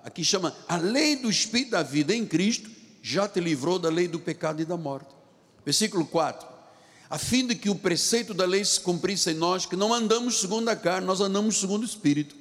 [0.03, 2.69] aqui chama a lei do Espírito da vida em Cristo,
[3.01, 5.09] já te livrou da lei do pecado e da morte.
[5.65, 6.53] Versículo 4
[7.13, 10.39] a fim de que o preceito da lei se cumprisse em nós, que não andamos
[10.39, 12.35] segundo a carne, nós andamos segundo o Espírito.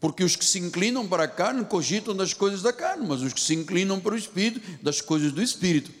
[0.00, 3.34] Porque os que se inclinam para a carne cogitam das coisas da carne, mas os
[3.34, 5.92] que se inclinam para o Espírito, das coisas do Espírito.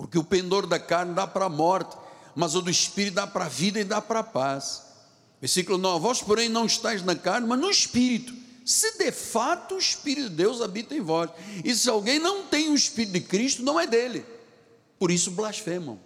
[0.00, 1.94] Porque o pendor da carne dá para a morte,
[2.34, 4.82] mas o do Espírito dá para a vida e dá para a paz.
[5.40, 8.32] Versículo 9: Vós, porém, não estáis na carne, mas no Espírito.
[8.64, 11.30] Se de fato o Espírito de Deus habita em vós.
[11.62, 14.24] E se alguém não tem o Espírito de Cristo, não é dele.
[14.98, 15.98] Por isso blasfemam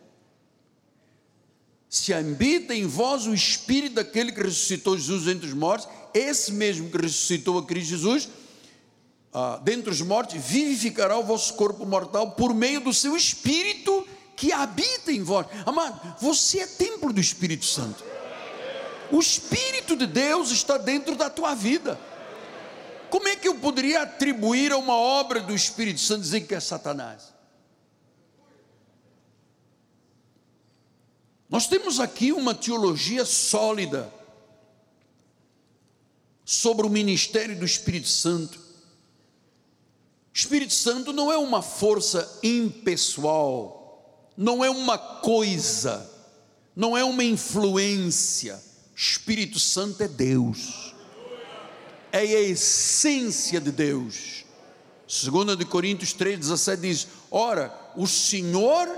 [1.95, 6.91] se habita em vós o Espírito daquele que ressuscitou Jesus entre os mortos, esse mesmo
[6.91, 8.29] que ressuscitou a Cristo Jesus,
[9.35, 14.07] ah, dentre os mortos, vivificará o vosso corpo mortal por meio do seu Espírito
[14.37, 15.49] que habita em vós.
[15.67, 18.05] Amado, você é templo do Espírito Santo.
[19.11, 21.99] O Espírito de Deus está dentro da tua vida.
[23.11, 26.61] Como é que eu poderia atribuir a uma obra do Espírito Santo dizer que é
[26.61, 27.35] Satanás?
[31.51, 34.13] Nós temos aqui uma teologia sólida
[36.45, 38.64] sobre o ministério do Espírito Santo.
[40.35, 46.11] Espírito Santo não é uma força impessoal, não é uma coisa,
[46.75, 48.61] não é uma influência.
[48.97, 50.93] Espírito Santo é Deus,
[52.11, 54.45] é a essência de Deus.
[55.07, 58.89] 2 de Coríntios 3,17 diz: Ora, o Senhor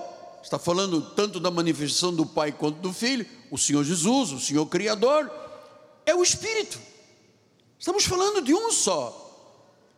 [0.43, 4.64] está falando tanto da manifestação do Pai quanto do Filho, o Senhor Jesus, o Senhor
[4.66, 5.30] Criador,
[6.07, 6.78] é o Espírito.
[7.78, 9.26] Estamos falando de um só.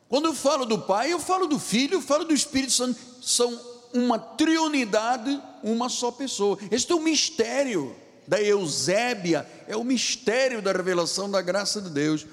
[0.08, 3.60] Quando eu falo do Pai, eu falo do Filho, eu falo do Espírito Santo, são
[3.92, 6.58] uma triunidade, uma só pessoa.
[6.70, 7.94] Este é o mistério
[8.26, 12.26] da Eusébia, é o mistério da revelação da graça de Deus.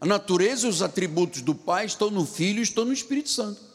[0.00, 3.70] A natureza e os atributos do Pai estão no Filho e estão no Espírito Santo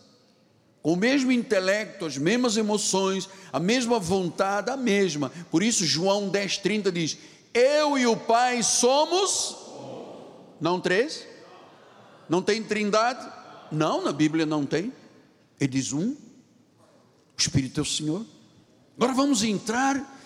[0.86, 5.32] com o mesmo intelecto, as mesmas emoções, a mesma vontade, a mesma.
[5.49, 7.18] Por isso, João 10,30 diz:
[7.51, 9.56] Eu e o Pai somos.
[10.62, 11.26] Não três?
[12.30, 13.28] Não tem trindade?
[13.76, 14.91] Não, na Bíblia não tem.
[15.59, 16.11] Ele diz um.
[16.11, 16.17] O
[17.38, 18.26] Espírito é o Senhor.
[18.95, 20.19] Agora vamos entrar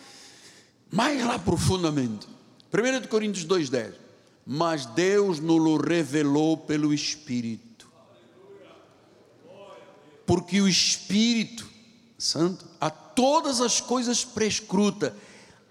[0.91, 2.27] mais lá profundamente.
[2.71, 3.93] 1 Coríntios 2,10.
[4.45, 7.69] Mas Deus nos revelou pelo Espírito
[10.29, 11.67] porque o Espírito
[12.15, 15.15] Santo a todas as coisas prescruta,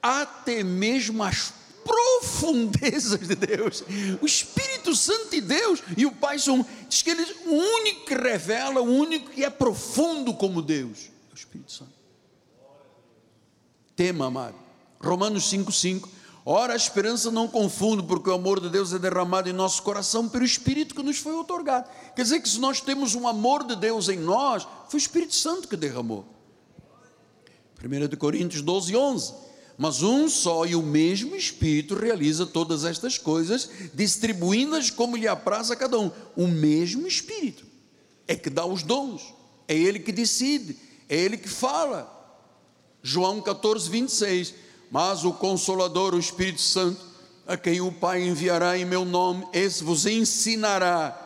[0.03, 1.55] até mesmo as
[1.89, 3.83] profundezas de Deus.
[4.21, 8.15] O Espírito Santo de Deus e o Pai são, diz que ele o único que
[8.15, 11.11] revela, o único que é profundo como Deus.
[11.31, 11.93] É o Espírito Santo.
[13.97, 14.55] Tema, amado.
[15.01, 16.09] Romanos 5,5.
[16.45, 20.29] Ora, a esperança não confunde, porque o amor de Deus é derramado em nosso coração
[20.29, 21.89] pelo Espírito que nos foi otorgado.
[22.15, 25.35] Quer dizer que se nós temos um amor de Deus em nós, foi o Espírito
[25.35, 26.25] Santo que derramou.
[27.83, 29.48] 1 Coríntios 12, 11
[29.79, 35.71] mas um só e o mesmo Espírito realiza todas estas coisas, distribuindo-as como lhe apraz
[35.71, 36.11] a cada um.
[36.37, 37.65] O mesmo Espírito
[38.27, 39.33] é que dá os dons,
[39.69, 40.77] é Ele que decide,
[41.09, 42.13] é Ele que fala.
[43.01, 44.55] João 14, 26.
[44.91, 47.07] Mas o Consolador, o Espírito Santo,
[47.47, 51.17] a quem o Pai enviará em meu nome, esse vos ensinará,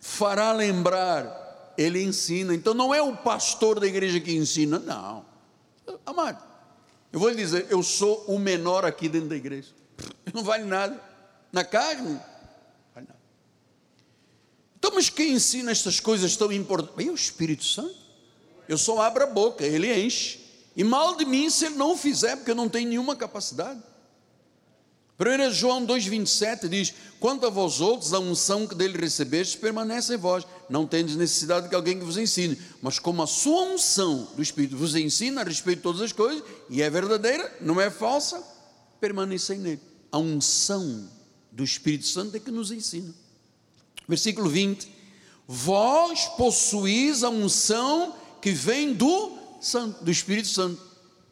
[0.00, 2.54] fará lembrar, ele ensina.
[2.54, 5.24] Então não é o pastor da igreja que ensina, não.
[6.06, 6.49] Amado,
[7.12, 9.68] eu vou lhe dizer, eu sou o menor aqui dentro da igreja.
[10.32, 11.00] Não vale nada.
[11.52, 12.20] Na carne, não
[12.94, 13.20] vale nada.
[14.78, 17.06] Então, mas quem ensina estas coisas tão importantes?
[17.06, 17.96] É o Espírito Santo.
[18.68, 20.38] Eu só abro a boca, ele enche.
[20.76, 23.82] E mal de mim se ele não fizer, porque eu não tenho nenhuma capacidade.
[25.18, 30.16] 1 João 2,27 diz: Quanto a vós outros, a unção que dele recebeste permanece em
[30.16, 30.46] vós.
[30.70, 34.76] Não tendes necessidade de alguém que vos ensine, mas como a sua unção do Espírito
[34.76, 38.40] vos ensina a respeito de todas as coisas, e é verdadeira, não é falsa,
[39.00, 39.80] permanecei nele.
[40.12, 41.10] A unção
[41.50, 43.12] do Espírito Santo é que nos ensina.
[44.08, 44.88] Versículo 20:
[45.46, 50.80] Vós possuís a unção que vem do Santo, do Espírito Santo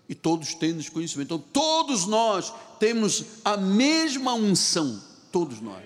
[0.09, 1.35] e todos temos conhecimento.
[1.35, 5.85] Então, todos nós temos a mesma unção, todos nós,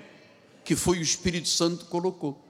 [0.64, 2.42] que foi o Espírito Santo que colocou.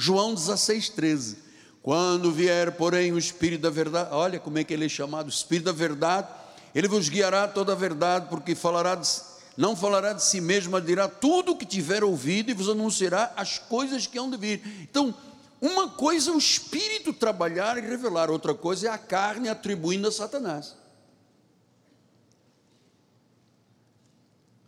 [0.00, 1.38] João 16, 13.
[1.82, 5.64] Quando vier, porém, o Espírito da verdade, olha como é que ele é chamado, Espírito
[5.64, 6.28] da verdade,
[6.72, 9.08] ele vos guiará toda a verdade, porque falará de,
[9.56, 13.32] não falará de si mesmo, mas dirá tudo o que tiver ouvido e vos anunciará
[13.34, 14.62] as coisas que hão de vir.
[14.88, 15.12] Então,
[15.60, 20.12] uma coisa é o Espírito trabalhar e revelar, outra coisa é a carne atribuindo a
[20.12, 20.76] Satanás.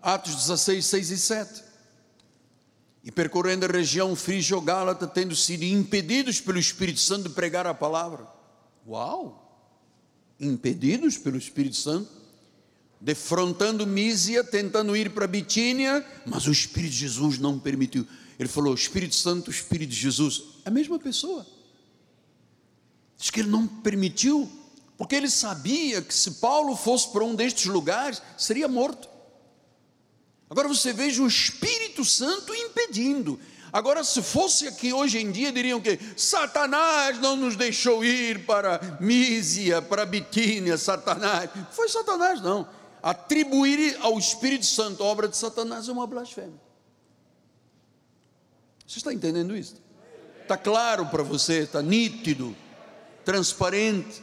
[0.02, 1.69] Atos 16, 6 e 7.
[3.02, 8.26] E percorrendo a região frígio-gálata, tendo sido impedidos pelo Espírito Santo de pregar a palavra.
[8.86, 9.46] Uau!
[10.38, 12.10] Impedidos pelo Espírito Santo,
[13.00, 18.06] defrontando Mísia, tentando ir para Bitínia, mas o Espírito de Jesus não permitiu.
[18.38, 21.46] Ele falou: Espírito Santo, Espírito de Jesus, a mesma pessoa.
[23.18, 24.50] Diz que ele não permitiu,
[24.96, 29.09] porque ele sabia que se Paulo fosse para um destes lugares, seria morto.
[30.50, 33.38] Agora você veja o Espírito Santo impedindo.
[33.72, 38.98] Agora, se fosse aqui hoje em dia, diriam que Satanás não nos deixou ir para
[39.00, 41.48] Mísia, para Bitínia, Satanás.
[41.70, 42.68] Foi Satanás, não.
[43.00, 46.60] Atribuir ao Espírito Santo a obra de Satanás é uma blasfêmia.
[48.84, 49.76] Você está entendendo isso?
[50.42, 52.56] Está claro para você, está nítido,
[53.24, 54.20] transparente.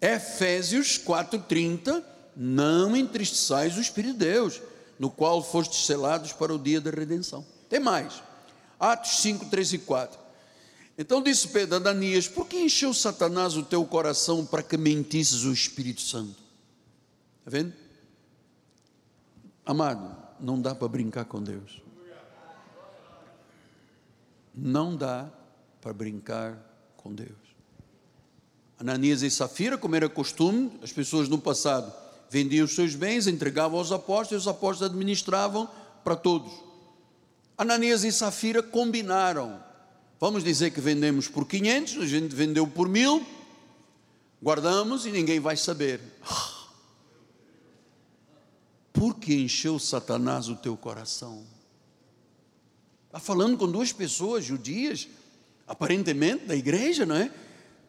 [0.00, 2.02] Efésios 4,30:
[2.34, 4.71] Não entristeçais o Espírito de Deus
[5.02, 7.44] no qual fostes selados para o dia da redenção.
[7.68, 8.22] Tem mais.
[8.78, 10.16] Atos 5, 3 e 4.
[10.96, 15.42] Então disse Pedro a Ananias: Por que encheu Satanás o teu coração para que mentisses
[15.42, 16.36] o Espírito Santo?
[17.40, 17.72] Está vendo?
[19.66, 21.82] Amado, não dá para brincar com Deus.
[24.54, 25.28] Não dá
[25.80, 26.56] para brincar
[26.96, 27.32] com Deus.
[28.78, 32.01] Ananias e Safira, como era costume, as pessoas no passado
[32.32, 35.68] vendiam os seus bens, entregavam aos apóstolos, e os apóstolos administravam
[36.02, 36.50] para todos.
[37.58, 39.62] Ananias e Safira combinaram.
[40.18, 43.22] Vamos dizer que vendemos por 500, a gente vendeu por mil,
[44.42, 46.00] guardamos e ninguém vai saber.
[48.94, 51.44] Por que encheu Satanás o teu coração?
[53.06, 55.08] Está falando com duas pessoas judias,
[55.66, 57.32] aparentemente da igreja, não é?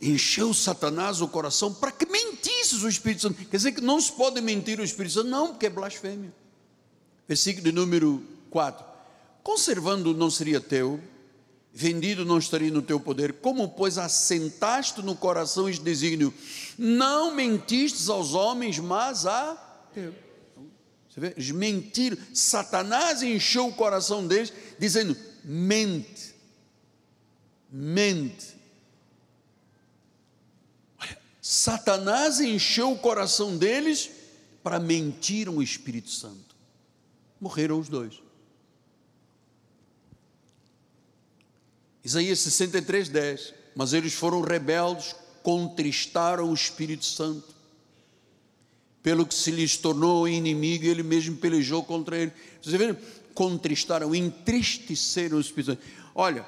[0.03, 3.45] Encheu Satanás o coração para que mentisses o Espírito Santo.
[3.45, 6.33] Quer dizer que não se pode mentir o Espírito Santo, não, porque é blasfêmia.
[7.27, 8.85] Versículo de número 4:
[9.41, 10.99] Conservando não seria teu,
[11.73, 16.33] vendido não estaria no teu poder, como pois assentaste no coração este desígnio,
[16.77, 19.55] não mentistes aos homens, mas a
[19.93, 20.13] teu.
[21.09, 21.35] Você vê?
[21.53, 26.33] Mentir, Satanás encheu o coração deles, dizendo: mente,
[27.71, 28.62] mente
[31.45, 34.09] Satanás encheu o coração deles
[34.63, 36.55] para mentir o Espírito Santo.
[37.37, 38.21] Morreram os dois.
[42.01, 43.53] Isaías 63, 10.
[43.75, 45.13] Mas eles foram rebeldes
[45.43, 47.53] contristaram o Espírito Santo.
[49.01, 52.31] Pelo que se lhes tornou inimigo, ele mesmo pelejou contra ele.
[52.61, 52.97] Vocês viram?
[53.33, 55.83] Contristaram, entristeceram o Espírito Santo.
[56.15, 56.47] Olha,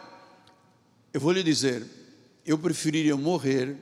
[1.14, 1.86] eu vou lhe dizer,
[2.46, 3.76] eu preferiria morrer,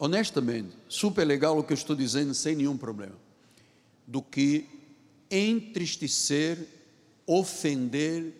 [0.00, 3.14] honestamente, super legal o que eu estou dizendo, sem nenhum problema,
[4.06, 4.66] do que
[5.30, 6.66] entristecer,
[7.26, 8.32] ofender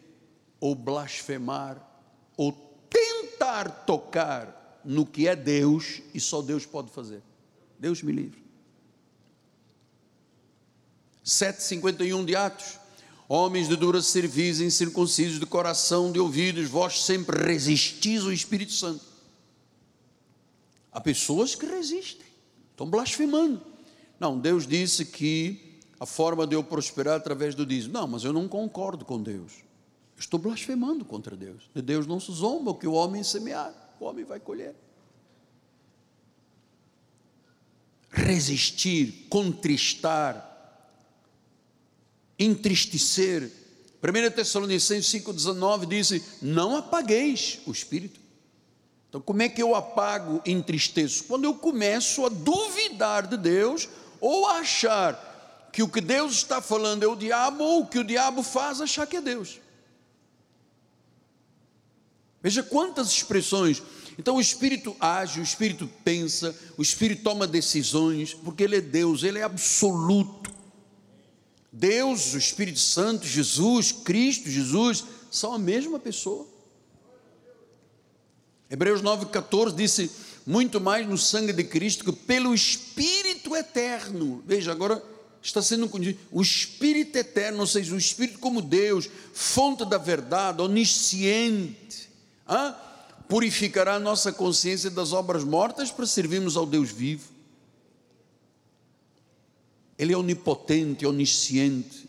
[0.59, 1.87] ou blasfemar
[2.35, 2.51] ou
[2.89, 7.23] tentar tocar no que é Deus e só Deus pode fazer.
[7.79, 8.43] Deus me livre.
[11.25, 12.81] 7,51 de Atos.
[13.29, 19.10] Homens de dura cerviz, incircuncisos de coração, de ouvidos, vós sempre resistis ao Espírito Santo.
[20.93, 22.27] Há pessoas que resistem,
[22.71, 23.63] estão blasfemando.
[24.19, 27.95] Não, Deus disse que a forma de eu prosperar é através do dízimo.
[27.95, 29.53] Não, mas eu não concordo com Deus.
[30.19, 31.63] Estou blasfemando contra Deus.
[31.75, 34.75] De Deus não se zomba, o que o homem semear, o homem vai colher.
[38.11, 40.47] Resistir, contristar,
[42.39, 43.51] entristecer.
[44.03, 48.20] 1 Tessalonicenses 5,19 diz: Não apagueis o espírito.
[49.11, 51.25] Então, como é que eu apago, entristeço?
[51.25, 53.89] Quando eu começo a duvidar de Deus
[54.21, 57.99] ou a achar que o que Deus está falando é o diabo ou o que
[57.99, 59.61] o diabo faz achar que é Deus.
[62.41, 63.83] Veja quantas expressões.
[64.17, 69.25] Então o Espírito age, o Espírito pensa, o Espírito toma decisões, porque Ele é Deus,
[69.25, 70.53] Ele é absoluto.
[71.73, 75.03] Deus, o Espírito Santo, Jesus, Cristo, Jesus,
[75.33, 76.47] são a mesma pessoa.
[78.71, 80.11] Hebreus 9,14 disse:
[80.47, 84.43] muito mais no sangue de Cristo que pelo Espírito eterno.
[84.47, 85.03] Veja, agora
[85.43, 85.91] está sendo
[86.31, 92.11] o Espírito eterno, ou seja, o Espírito como Deus, fonte da verdade, onisciente
[93.29, 97.29] purificará a nossa consciência das obras mortas para servirmos ao Deus vivo.
[99.97, 102.09] Ele é onipotente, onisciente.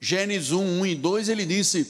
[0.00, 1.84] Gênesis 1, 1 e 2, ele disse: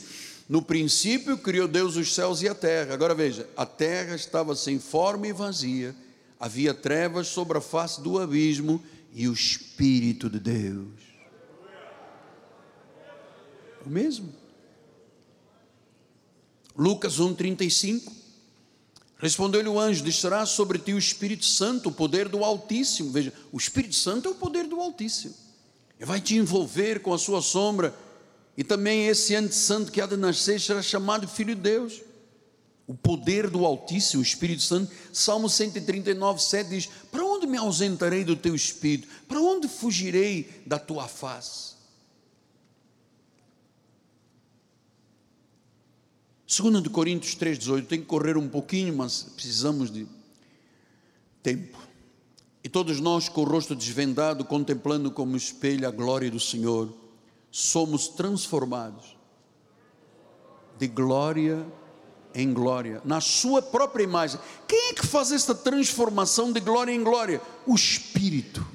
[0.49, 2.95] No princípio criou Deus os céus e a terra.
[2.95, 5.95] Agora veja: a terra estava sem forma e vazia,
[6.39, 8.83] havia trevas sobre a face do abismo
[9.15, 11.03] e o Espírito de Deus.
[13.85, 14.33] O mesmo.
[16.77, 18.11] Lucas 1,35.
[19.19, 23.11] Respondeu-lhe o anjo: Descerá sobre ti o Espírito Santo, o poder do Altíssimo.
[23.11, 25.35] Veja, o Espírito Santo é o poder do Altíssimo.
[25.99, 27.95] Ele vai te envolver com a sua sombra.
[28.57, 32.03] E também esse antes-santo que há de nascer será chamado Filho de Deus.
[32.87, 34.93] O poder do Altíssimo, o Espírito Santo.
[35.13, 39.09] Salmo 139, 7 diz: Para onde me ausentarei do teu Espírito?
[39.27, 41.73] Para onde fugirei da tua face?
[46.61, 50.07] 2 de Coríntios 3,18, tem que correr um pouquinho, mas precisamos de
[51.43, 51.79] tempo.
[52.63, 56.95] E todos nós, com o rosto desvendado, contemplando como espelho a glória do Senhor,
[57.53, 59.15] somos transformados
[60.79, 61.65] de glória
[62.35, 64.41] em glória, na sua própria imagem.
[64.67, 67.43] Quem é que faz esta transformação de glória em glória?
[67.67, 68.67] O Espírito.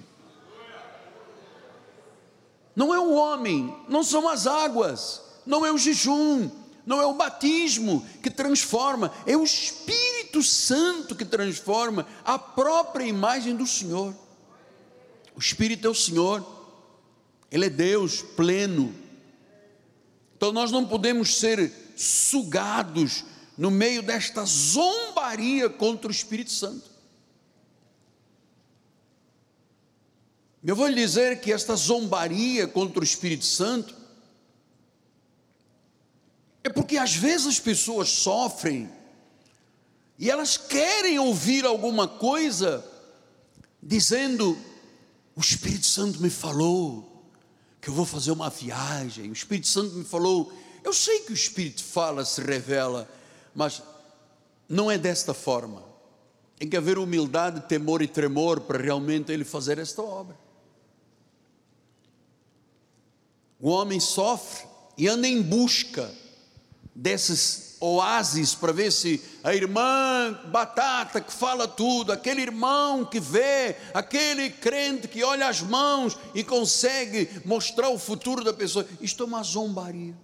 [2.76, 6.48] Não é o homem, não são as águas, não é o jejum,
[6.86, 13.56] não é o batismo que transforma, é o Espírito Santo que transforma a própria imagem
[13.56, 14.14] do Senhor.
[15.36, 16.57] O Espírito é o Senhor,
[17.52, 18.94] Ele é Deus pleno.
[20.36, 23.24] Então nós não podemos ser sugados
[23.58, 26.98] no meio desta zombaria contra o Espírito Santo.
[30.64, 33.96] Eu vou lhe dizer que esta zombaria contra o Espírito Santo
[36.64, 38.92] é porque às vezes as pessoas sofrem
[40.20, 42.84] e elas querem ouvir alguma coisa
[43.82, 44.58] dizendo:
[45.36, 47.17] O Espírito Santo me falou
[47.82, 49.30] que eu vou fazer uma viagem.
[49.30, 50.52] O Espírito Santo me falou.
[50.84, 53.10] Eu sei que o Espírito fala, se revela,
[53.54, 53.82] mas
[54.70, 55.84] não é desta forma.
[56.58, 60.38] Tem que haver humildade, temor e tremor para realmente ele fazer esta obra.
[63.60, 64.68] O homem sofre
[64.98, 66.14] e anda em busca
[66.96, 73.76] desses oásis para ver se a irmã batata que fala tudo, aquele irmão que vê,
[73.94, 78.88] aquele crente que olha as mãos e consegue mostrar o futuro da pessoa.
[79.00, 80.16] Isto é uma zombaria.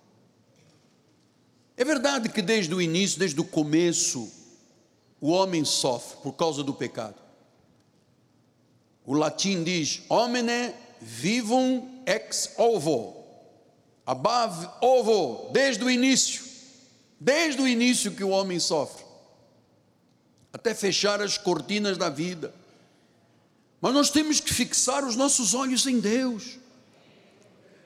[1.76, 4.32] É verdade que desde o início, desde o começo,
[5.20, 7.16] o homem sofre por causa do pecado.
[9.06, 13.16] O latim diz: homine vivum ex ovo,
[14.06, 16.53] above ovo, desde o início
[17.24, 19.02] desde o início que o homem sofre.
[20.52, 22.54] até fechar as cortinas da vida.
[23.82, 26.60] Mas nós temos que fixar os nossos olhos em Deus.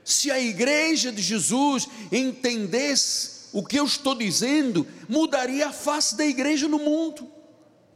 [0.04, 6.26] Se a igreja de Jesus entendesse o que eu estou dizendo, mudaria a face da
[6.26, 7.32] igreja no mundo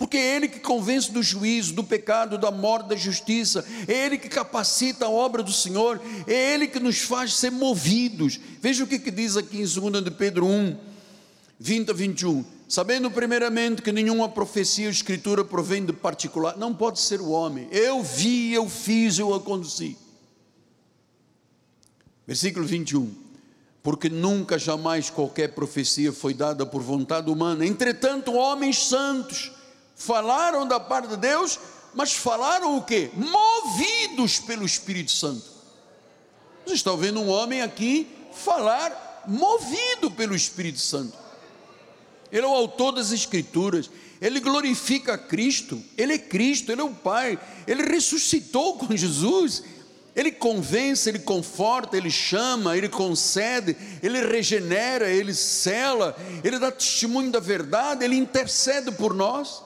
[0.01, 4.17] porque é Ele que convence do juízo, do pecado, da morte, da justiça, é Ele
[4.17, 8.39] que capacita a obra do Senhor, é Ele que nos faz ser movidos.
[8.59, 10.75] Veja o que, que diz aqui em 2 de Pedro 1,
[11.61, 12.43] 20 a 21.
[12.67, 17.67] Sabendo primeiramente que nenhuma profecia ou escritura provém de particular, não pode ser o homem.
[17.71, 19.95] Eu vi, eu fiz, eu aconteci.
[22.25, 23.13] Versículo 21.
[23.83, 27.63] Porque nunca, jamais qualquer profecia foi dada por vontade humana.
[27.63, 29.51] Entretanto, homens santos
[29.95, 31.59] falaram da parte de Deus,
[31.93, 33.11] mas falaram o que?
[33.13, 35.45] Movidos pelo Espírito Santo.
[36.65, 41.20] Você está vendo um homem aqui falar movido pelo Espírito Santo.
[42.31, 43.89] Ele é o autor das Escrituras,
[44.21, 49.63] ele glorifica Cristo, ele é Cristo, ele é o Pai, ele ressuscitou com Jesus,
[50.15, 57.31] ele convence, ele conforta, ele chama, ele concede, ele regenera, ele cela, ele dá testemunho
[57.31, 59.63] da verdade, ele intercede por nós.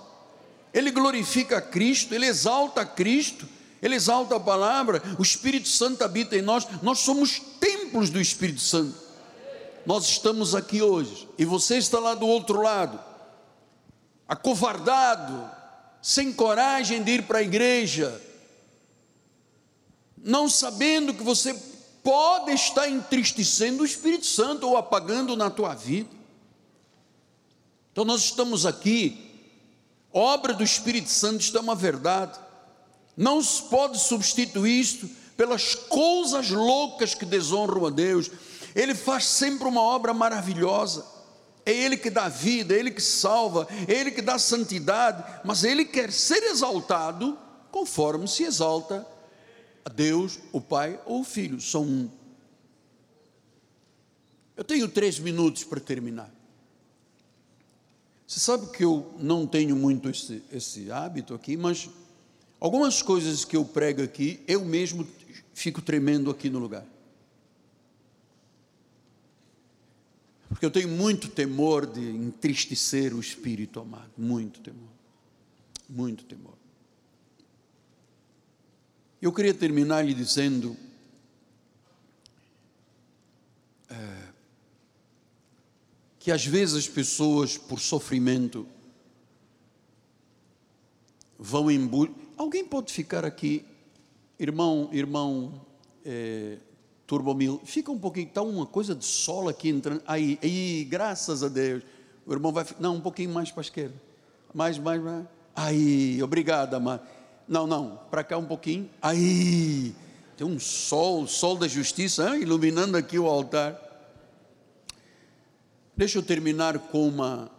[0.74, 3.48] Ele glorifica Cristo, ele exalta Cristo,
[3.82, 8.62] ele exalta a palavra, o Espírito Santo habita em nós, nós somos templos do Espírito
[8.62, 9.05] Santo.
[9.86, 13.00] Nós estamos aqui hoje e você está lá do outro lado,
[14.28, 15.50] acovardado,
[16.02, 18.22] sem coragem de ir para a igreja,
[20.18, 21.54] não sabendo que você
[22.04, 26.10] pode estar entristecendo o Espírito Santo ou apagando na tua vida.
[27.92, 29.26] Então nós estamos aqui
[30.12, 32.40] obra do Espírito Santo, é uma verdade.
[33.18, 38.32] Não se pode substituir isto pelas coisas loucas que desonram a Deus.
[38.76, 41.06] Ele faz sempre uma obra maravilhosa.
[41.66, 45.64] É Ele que dá vida, é Ele que salva, é Ele que dá santidade, mas
[45.64, 47.40] Ele quer ser exaltado
[47.72, 49.08] conforme se exalta
[49.84, 52.10] a Deus, o Pai ou o Filho, são um.
[54.58, 56.34] Eu tenho três minutos para terminar.
[58.28, 61.90] Você sabe que eu não tenho muito esse, esse hábito aqui, mas
[62.60, 65.08] algumas coisas que eu prego aqui, eu mesmo
[65.54, 66.86] fico tremendo aqui no lugar.
[70.56, 74.88] Porque eu tenho muito temor de entristecer o espírito amado, muito temor.
[75.90, 76.54] Muito temor.
[79.22, 80.78] Eu queria terminar lhe dizendo
[83.90, 84.30] é,
[86.20, 88.66] que às vezes as pessoas, por sofrimento,
[91.38, 91.82] vão em.
[92.38, 93.66] Alguém pode ficar aqui,
[94.40, 95.66] irmão, irmão,
[96.06, 96.60] é,
[97.08, 100.02] Turbomil, fica um pouquinho, está uma coisa de sol aqui entrando.
[100.08, 101.84] Aí, aí, graças a Deus.
[102.26, 102.66] O irmão vai.
[102.80, 104.02] Não, um pouquinho mais para a esquerda.
[104.54, 105.26] Mais, mais, mais.
[105.56, 107.08] Aí, obrigado, amado.
[107.48, 108.90] Não, não, para cá um pouquinho.
[109.02, 109.94] Aí,
[110.36, 113.80] tem um sol, sol da justiça, hein, iluminando aqui o altar.
[115.96, 117.52] Deixa eu terminar com uma,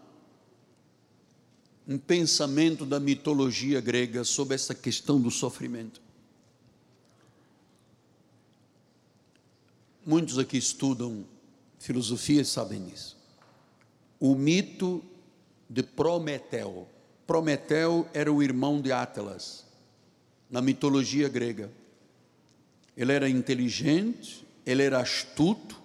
[1.86, 6.05] um pensamento da mitologia grega sobre essa questão do sofrimento.
[10.06, 11.24] Muitos aqui estudam
[11.80, 13.16] filosofia e sabem isso.
[14.20, 15.02] O mito
[15.68, 16.86] de Prometeu.
[17.26, 19.64] Prometeu era o irmão de Atlas,
[20.48, 21.72] na mitologia grega.
[22.96, 25.82] Ele era inteligente, ele era astuto,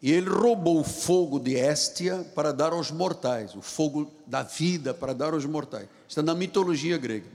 [0.00, 4.94] e ele roubou o fogo de Éstia para dar aos mortais, o fogo da vida
[4.94, 5.88] para dar aos mortais.
[6.08, 7.26] Está na mitologia grega.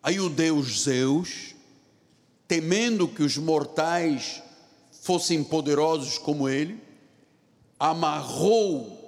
[0.00, 1.56] Aí o deus Zeus,
[2.46, 4.40] temendo que os mortais
[5.02, 6.80] fossem poderosos como ele,
[7.78, 9.00] amarrou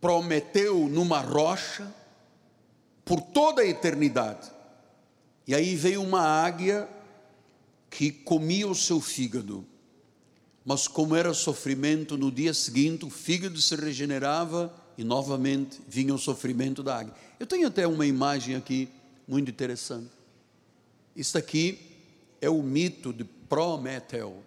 [0.00, 1.92] Prometeu numa rocha
[3.04, 4.48] por toda a eternidade.
[5.44, 6.88] E aí veio uma águia
[7.90, 9.66] que comia o seu fígado
[10.68, 16.18] mas como era sofrimento, no dia seguinte o fígado se regenerava e novamente vinha o
[16.18, 17.14] sofrimento da águia.
[17.40, 18.86] Eu tenho até uma imagem aqui
[19.26, 20.10] muito interessante.
[21.16, 21.78] Isso aqui
[22.38, 24.42] é o mito de Prometeu.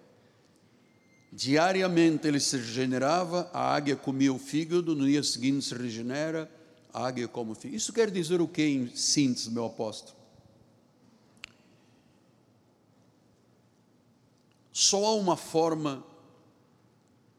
[1.32, 6.52] Diariamente ele se regenerava, a águia comia o fígado, no dia seguinte se regenera,
[6.94, 7.78] a águia come o fígado.
[7.78, 10.18] Isso quer dizer o que em síntese, meu apóstolo?
[14.74, 16.04] Só há uma forma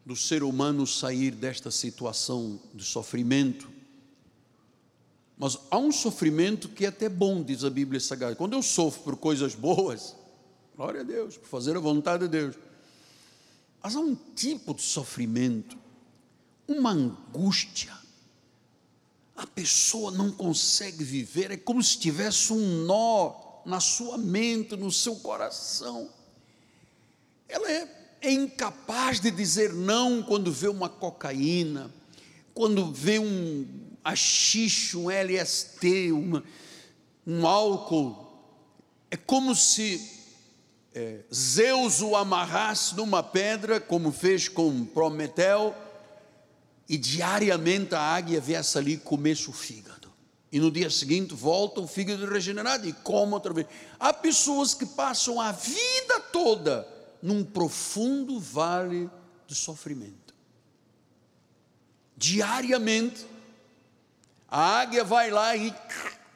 [0.04, 3.70] do ser humano sair desta situação de sofrimento.
[5.36, 8.36] Mas há um sofrimento que é até bom, diz a Bíblia Sagrada.
[8.36, 10.16] Quando eu sofro por coisas boas,
[10.76, 12.56] glória a Deus, por fazer a vontade de Deus.
[13.82, 15.76] Mas há um tipo de sofrimento,
[16.66, 17.92] uma angústia,
[19.36, 24.90] a pessoa não consegue viver, é como se tivesse um nó na sua mente, no
[24.92, 26.08] seu coração.
[27.48, 31.92] Ela é, é incapaz de dizer não quando vê uma cocaína,
[32.54, 33.66] quando vê um
[34.04, 36.44] achixe, um LST, uma,
[37.26, 38.18] um álcool.
[39.10, 40.21] É como se
[40.94, 45.74] é, Zeus o amarrasse numa pedra, como fez com Prometeu,
[46.88, 50.12] e diariamente a águia viesse ali comer o fígado.
[50.50, 53.66] E no dia seguinte volta o fígado regenerado e come outra vez.
[53.98, 56.86] Há pessoas que passam a vida toda
[57.22, 59.08] num profundo vale
[59.46, 60.34] de sofrimento.
[62.14, 63.24] Diariamente,
[64.46, 65.74] a águia vai lá e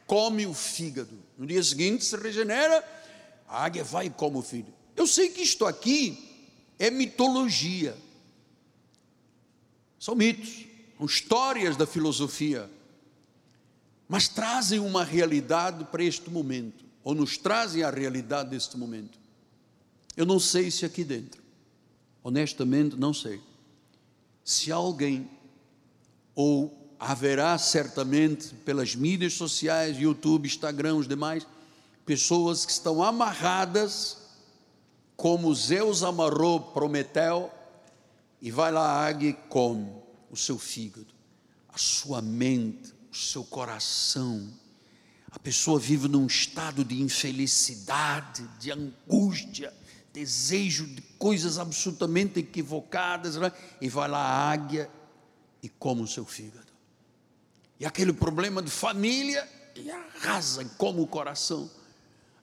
[0.06, 1.18] come o fígado.
[1.36, 2.82] No dia seguinte se regenera,
[3.48, 4.74] a águia vai e come o fígado.
[4.96, 6.44] Eu sei que isto aqui
[6.78, 7.96] é mitologia.
[9.98, 10.64] São mitos,
[10.96, 12.70] são histórias da filosofia,
[14.08, 19.18] mas trazem uma realidade para este momento, ou nos trazem a realidade deste momento.
[20.16, 21.42] Eu não sei se aqui dentro,
[22.22, 23.40] honestamente não sei,
[24.44, 25.28] se alguém,
[26.34, 31.46] ou haverá certamente pelas mídias sociais, YouTube, Instagram, os demais,
[32.06, 34.18] pessoas que estão amarradas,
[35.16, 37.50] como Zeus amarrou Prometeu,
[38.40, 39.92] e vai lá a águia e come
[40.30, 41.12] o seu fígado,
[41.68, 44.48] a sua mente, o seu coração.
[45.32, 49.74] A pessoa vive num estado de infelicidade, de angústia,
[50.12, 53.50] desejo de coisas absolutamente equivocadas, né?
[53.80, 54.88] e vai lá a águia
[55.60, 56.66] e come o seu fígado.
[57.80, 61.68] E aquele problema de família, e arrasa e come o coração.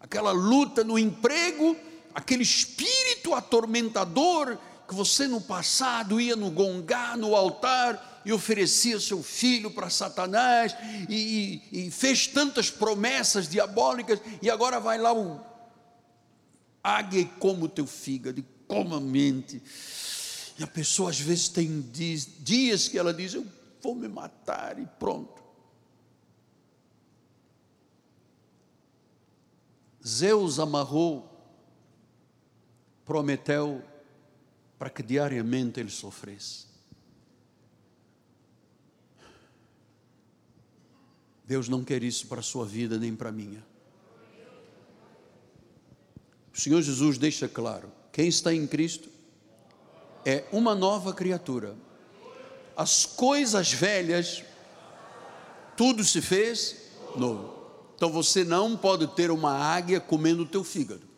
[0.03, 1.77] Aquela luta no emprego,
[2.13, 9.23] aquele espírito atormentador que você no passado ia no gongá, no altar, e oferecia seu
[9.23, 10.75] filho para Satanás,
[11.09, 15.41] e, e, e, fez tantas promessas diabólicas, e agora vai lá o
[16.83, 19.61] águia e come o teu fígado, e come a mente.
[20.59, 23.45] E a pessoa às vezes tem dias, dias que ela diz: Eu
[23.81, 25.42] vou me matar, e pronto.
[30.05, 31.33] Zeus amarrou
[33.05, 33.83] Prometeu
[34.79, 36.65] para que diariamente ele sofresse.
[41.45, 43.63] Deus não quer isso para a sua vida nem para a minha.
[46.53, 49.09] O Senhor Jesus deixa claro: quem está em Cristo
[50.25, 51.75] é uma nova criatura.
[52.75, 54.43] As coisas velhas,
[55.75, 56.77] tudo se fez
[57.15, 57.62] novo.
[57.95, 61.13] Então você não pode ter uma águia comendo o teu fígado.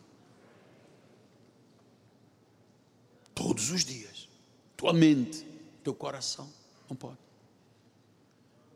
[3.36, 4.30] todos os dias.
[4.78, 5.46] Tua mente,
[5.84, 6.50] teu coração.
[6.90, 7.18] Não pode.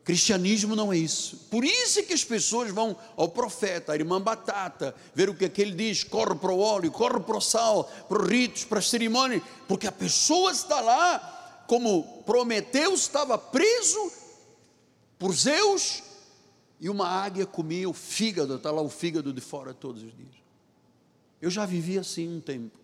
[0.04, 1.48] Cristianismo não é isso.
[1.50, 5.44] Por isso é que as pessoas vão ao profeta, a irmã Batata, ver o que,
[5.44, 8.64] é que ele diz, corre para o óleo, corre para o sal, para os ritos,
[8.64, 14.12] para as cerimônias, porque a pessoa está lá, como Prometeu estava preso
[15.18, 16.02] por Zeus,
[16.80, 20.34] e uma águia comia o fígado, está lá o fígado de fora todos os dias.
[21.40, 22.78] Eu já vivi assim um tempo.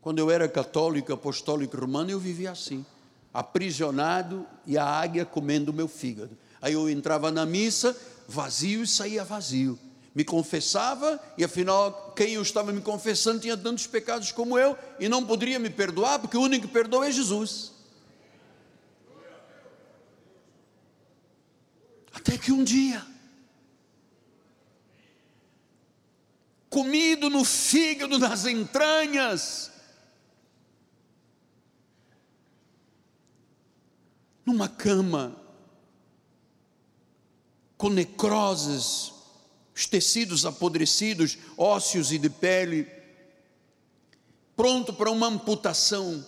[0.00, 2.84] Quando eu era católico, apostólico romano, eu vivia assim,
[3.32, 6.36] aprisionado e a águia comendo o meu fígado.
[6.60, 7.94] Aí eu entrava na missa,
[8.26, 9.78] vazio e saía vazio.
[10.14, 15.08] Me confessava e afinal, quem eu estava me confessando tinha tantos pecados como eu e
[15.08, 17.73] não poderia me perdoar, porque o único que perdoa é Jesus.
[22.26, 23.06] Até que um dia,
[26.70, 29.70] comido no fígado, nas entranhas,
[34.42, 35.38] numa cama,
[37.76, 39.12] com necroses,
[39.76, 42.90] os tecidos apodrecidos, ósseos e de pele,
[44.56, 46.24] pronto para uma amputação.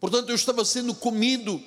[0.00, 1.62] Portanto, eu estava sendo comido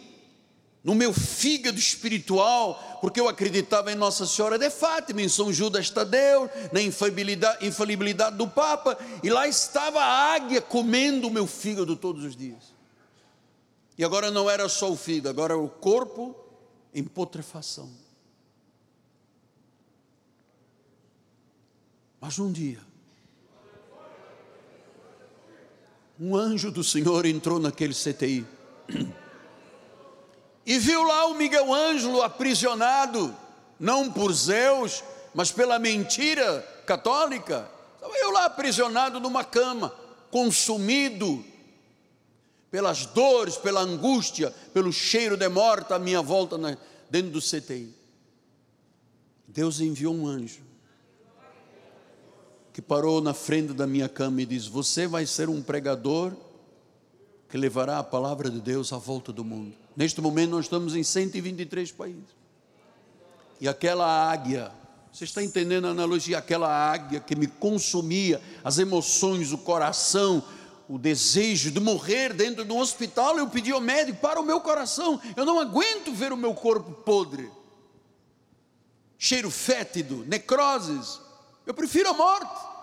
[0.86, 5.90] no meu fígado espiritual, porque eu acreditava em Nossa Senhora de Fátima, em São Judas
[5.90, 11.96] Tadeu, na infalibilidade, infalibilidade do Papa, e lá estava a águia comendo o meu fígado
[11.96, 12.76] todos os dias.
[13.98, 16.36] E agora não era só o fígado, agora é o corpo
[16.94, 17.90] em putrefação.
[22.22, 22.80] Mas um dia,
[26.20, 28.46] um anjo do Senhor entrou naquele CTI
[30.66, 33.36] e viu lá o Miguel Ângelo aprisionado,
[33.80, 35.04] não por Zeus,
[35.34, 37.70] mas pela mentira católica.
[37.96, 39.94] Estava eu lá aprisionado numa cama,
[40.32, 41.44] consumido
[42.72, 46.78] pelas dores, pela angústia, pelo cheiro de morte à minha volta na,
[47.10, 47.94] dentro do CTI.
[49.48, 50.62] Deus enviou um anjo
[52.74, 56.34] que parou na frente da minha cama e disse: Você vai ser um pregador
[57.48, 59.85] que levará a palavra de Deus à volta do mundo.
[59.96, 62.36] Neste momento nós estamos em 123 países.
[63.62, 64.72] E aquela águia,
[65.12, 66.38] você está entendendo a analogia?
[66.38, 70.44] Aquela águia que me consumia, as emoções, o coração,
[70.90, 74.60] o desejo de morrer dentro de um hospital, eu pedi ao médico para o meu
[74.60, 77.50] coração, eu não aguento ver o meu corpo podre,
[79.18, 81.20] cheiro fétido, necroses,
[81.66, 82.76] eu prefiro a morte.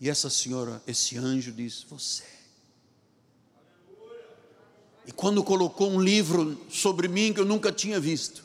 [0.00, 2.33] E essa senhora, esse anjo disse: Você.
[5.06, 8.42] E quando colocou um livro sobre mim que eu nunca tinha visto,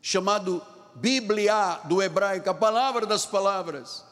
[0.00, 0.62] chamado
[0.94, 4.04] Bíblia do hebraico, a palavra das palavras,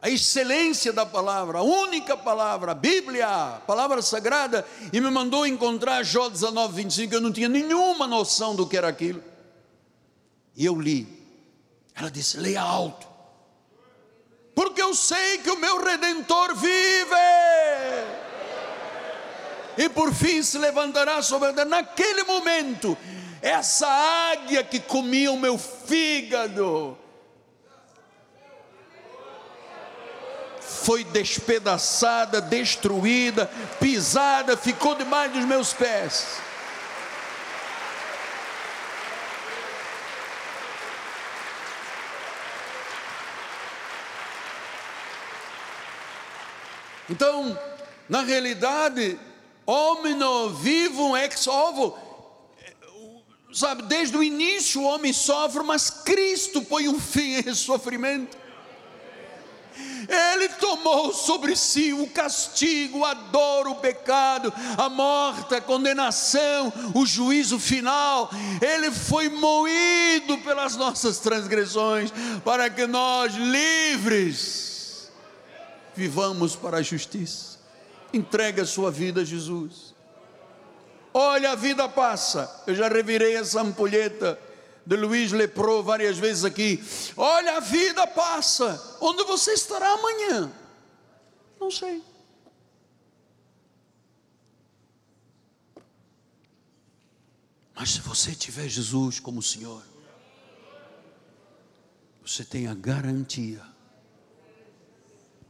[0.00, 6.28] a excelência da palavra, a única palavra, Bíblia, palavra sagrada, e me mandou encontrar Jó
[6.28, 9.22] 19, 25, eu não tinha nenhuma noção do que era aquilo.
[10.54, 11.08] E eu li.
[11.94, 13.06] Ela disse: leia alto,
[14.54, 17.14] porque eu sei que o meu redentor vive.
[19.76, 22.96] E por fim se levantará sobre a naquele momento,
[23.42, 23.88] essa
[24.32, 26.96] águia que comia o meu fígado,
[30.60, 33.50] foi despedaçada, destruída,
[33.80, 36.38] pisada, ficou debaixo dos meus pés.
[47.08, 47.58] Então,
[48.08, 49.18] na realidade,
[49.66, 51.96] homino vivum ex ovo,
[53.52, 58.44] sabe, desde o início o homem sofre, mas Cristo põe um fim a esse sofrimento.
[60.08, 67.04] Ele tomou sobre si o castigo, a dor, o pecado, a morte, a condenação, o
[67.04, 68.30] juízo final.
[68.60, 72.12] Ele foi moído pelas nossas transgressões,
[72.44, 75.10] para que nós, livres,
[75.94, 77.53] vivamos para a justiça.
[78.14, 79.94] Entregue a sua vida a Jesus.
[81.12, 82.62] Olha, a vida passa.
[82.66, 84.38] Eu já revirei essa ampulheta
[84.86, 86.82] de Luiz Lepro várias vezes aqui.
[87.16, 88.98] Olha, a vida passa.
[89.00, 90.52] Onde você estará amanhã?
[91.60, 92.02] Não sei.
[97.74, 99.82] Mas se você tiver Jesus como Senhor,
[102.24, 103.62] você tem a garantia,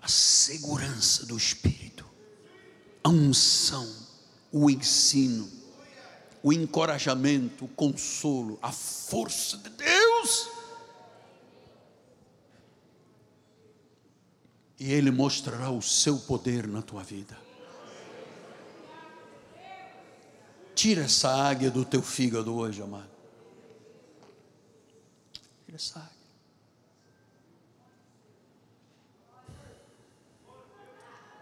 [0.00, 2.03] a segurança do Espírito,
[3.04, 3.86] a unção,
[4.50, 5.46] o ensino,
[6.42, 10.48] o encorajamento, o consolo, a força de Deus.
[14.80, 17.38] E Ele mostrará o seu poder na tua vida.
[20.74, 23.10] Tira essa águia do teu fígado hoje, amado.
[25.66, 26.14] Tira essa águia.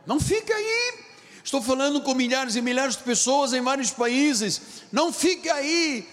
[0.04, 1.11] Não fica aí
[1.44, 4.60] Estou falando com milhares e milhares de pessoas em vários países.
[4.90, 6.08] Não fique aí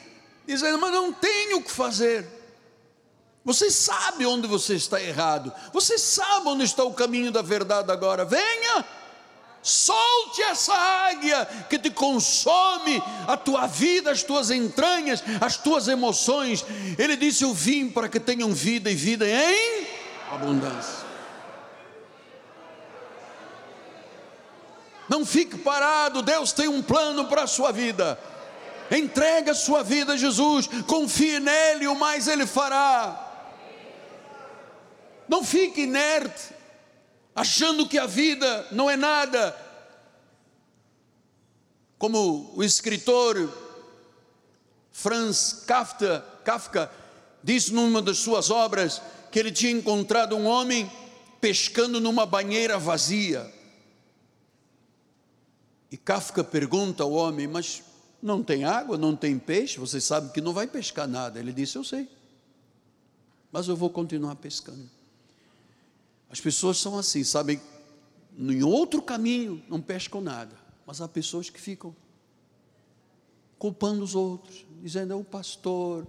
[0.48, 2.28] dizendo, mas não tenho o que fazer.
[3.46, 5.54] Você sabe onde você está errado.
[5.74, 8.26] Você sabe onde está o caminho da verdade agora.
[8.26, 8.86] Venha,
[9.62, 16.66] solte essa águia que te consome a tua vida, as tuas entranhas, as tuas emoções.
[16.98, 19.88] Ele disse: Eu vim para que tenham vida e vida em
[20.32, 20.99] abundância.
[25.10, 28.18] Não fique parado, Deus tem um plano para a sua vida.
[28.92, 33.26] Entrega a sua vida a Jesus, confie nele, o mais ele fará.
[35.28, 36.54] Não fique inerte,
[37.36, 39.56] achando que a vida não é nada.
[41.98, 43.52] Como o escritor
[44.92, 46.92] Franz Kafka, Kafka
[47.44, 49.02] disse numa das suas obras
[49.32, 50.92] que ele tinha encontrado um homem
[51.42, 53.59] pescando numa banheira vazia.
[55.92, 57.84] E Kafka pergunta ao homem: Mas
[58.22, 59.80] não tem água, não tem peixe?
[59.80, 61.40] Você sabe que não vai pescar nada.
[61.40, 62.08] Ele disse: Eu sei,
[63.52, 64.90] mas eu vou continuar pescando.
[66.30, 67.60] As pessoas são assim, sabem,
[68.38, 71.96] em outro caminho não pescam nada, mas há pessoas que ficam
[73.58, 76.06] culpando os outros, dizendo: É o pastor,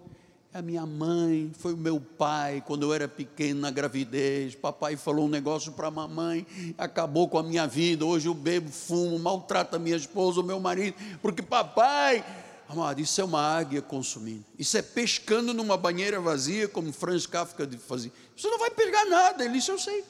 [0.52, 4.54] a minha mãe, foi o meu pai, quando eu era pequeno na gravidez.
[4.54, 6.44] Papai falou um negócio para mamãe,
[6.76, 8.04] acabou com a minha vida.
[8.04, 12.24] Hoje eu bebo, fumo, maltrato a minha esposa, o meu marido, porque papai.
[12.68, 14.44] Amado, isso é uma águia consumindo.
[14.58, 18.12] Isso é pescando numa banheira vazia, como Franz Kafka fazia.
[18.36, 20.04] Você não vai pegar nada, ele disse: Eu sei.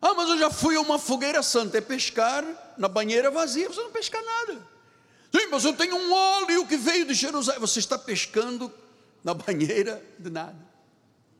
[0.00, 2.44] Ah, mas eu já fui a uma fogueira santa, é pescar
[2.76, 4.77] na banheira vazia, você não pesca nada.
[5.30, 7.60] Sim, mas eu tenho um óleo que veio de Jerusalém.
[7.60, 8.72] Você está pescando
[9.22, 10.56] na banheira de nada.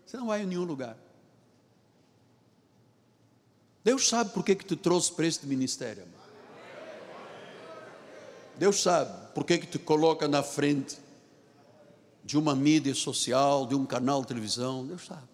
[0.05, 0.97] Você não vai em nenhum lugar.
[3.83, 6.03] Deus sabe por que, que te trouxe para este ministério.
[6.03, 6.19] Amor.
[8.59, 10.99] Deus sabe por que, que te coloca na frente
[12.25, 14.87] de uma mídia social, de um canal de televisão.
[14.87, 15.29] Deus sabe.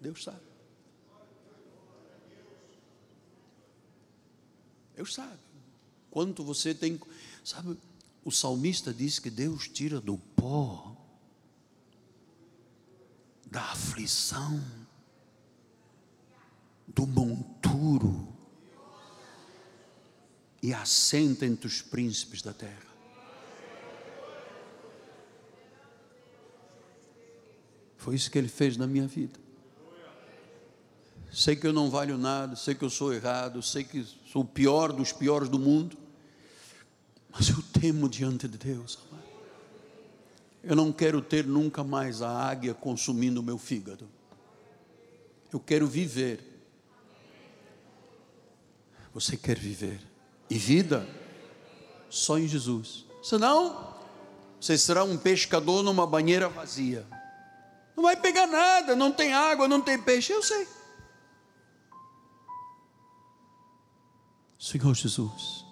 [0.00, 0.45] Deus sabe.
[4.96, 5.38] Deus sabe.
[6.10, 6.98] Quanto você tem.
[7.44, 7.78] Sabe,
[8.24, 10.96] o salmista diz que Deus tira do pó,
[13.48, 14.60] da aflição,
[16.88, 18.34] do monturo,
[20.62, 22.96] e assenta entre os príncipes da terra.
[27.98, 29.45] Foi isso que ele fez na minha vida.
[31.36, 34.44] Sei que eu não valho nada, sei que eu sou errado, sei que sou o
[34.44, 35.94] pior dos piores do mundo,
[37.30, 38.98] mas eu temo diante de Deus.
[40.64, 44.08] Eu não quero ter nunca mais a águia consumindo o meu fígado.
[45.52, 46.40] Eu quero viver.
[49.12, 50.00] Você quer viver?
[50.48, 51.06] E vida?
[52.08, 53.04] Só em Jesus.
[53.22, 53.94] Senão,
[54.58, 57.06] você será um pescador numa banheira vazia.
[57.94, 60.32] Não vai pegar nada, não tem água, não tem peixe.
[60.32, 60.75] Eu sei.
[64.66, 65.64] Senhor Jesus.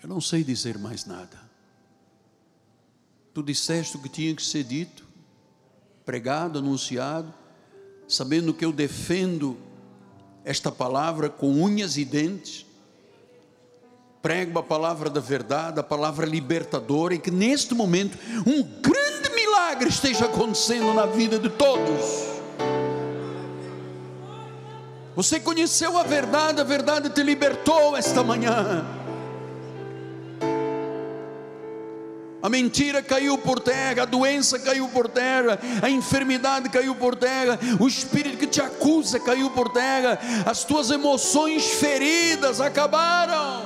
[0.00, 1.42] Eu não sei dizer mais nada.
[3.34, 5.04] Tu disseste o que tinha que ser dito,
[6.04, 7.34] pregado, anunciado,
[8.06, 9.58] sabendo que eu defendo
[10.44, 12.64] esta palavra com unhas e dentes.
[14.22, 18.16] Prego a palavra da verdade, a palavra libertadora, e que neste momento
[18.46, 22.31] um grande milagre esteja acontecendo na vida de todos
[25.22, 28.84] você conheceu a verdade, a verdade te libertou esta manhã.
[32.42, 37.56] A mentira caiu por terra, a doença caiu por terra, a enfermidade caiu por terra,
[37.78, 43.62] o espírito que te acusa caiu por terra, as tuas emoções feridas acabaram.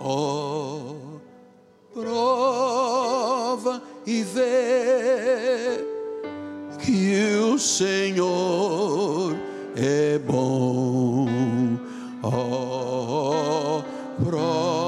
[0.00, 0.99] Oh,
[1.92, 5.84] prova e vê
[6.78, 9.36] que o Senhor
[9.76, 11.28] é bom.
[12.22, 13.82] Oh,
[14.24, 14.79] prova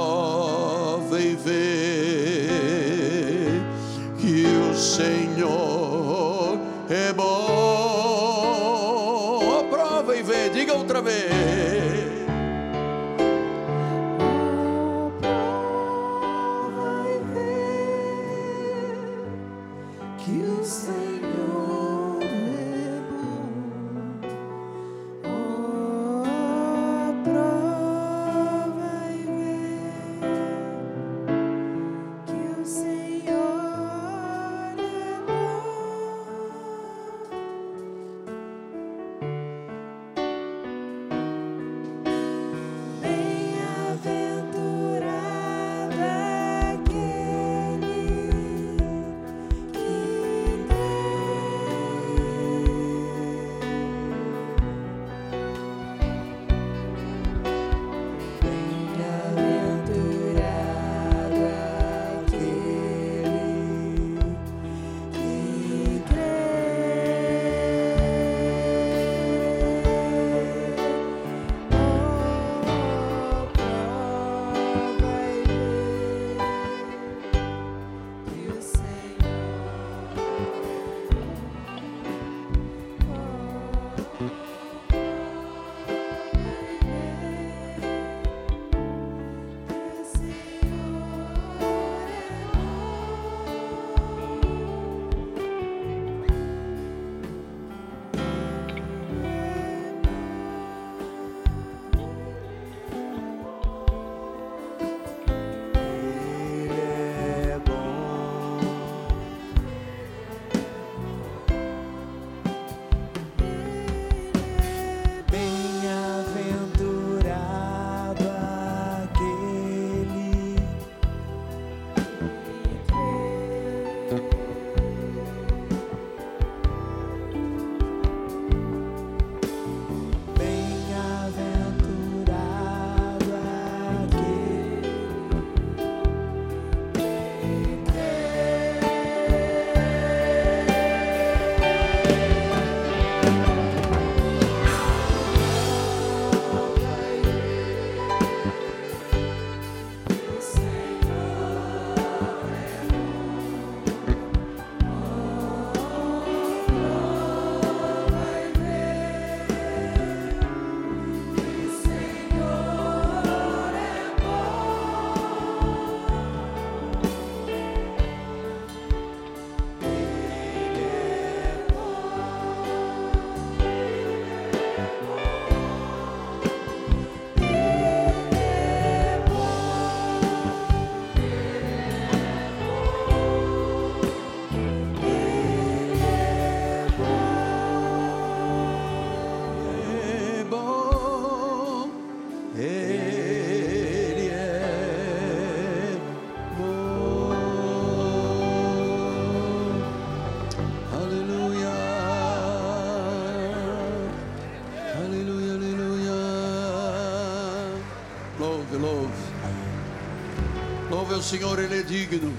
[211.22, 212.36] o Senhor, Ele é digno.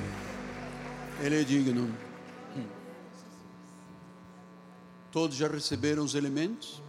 [1.22, 1.98] Ele é digno.
[5.10, 6.82] Todos já receberam os elementos?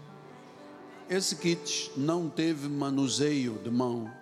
[1.08, 4.12] Esse kit não teve manuseio de mão.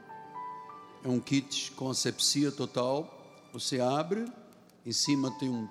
[1.02, 3.08] É um kit com asepsia total.
[3.54, 4.30] Você abre,
[4.84, 5.66] em cima tem um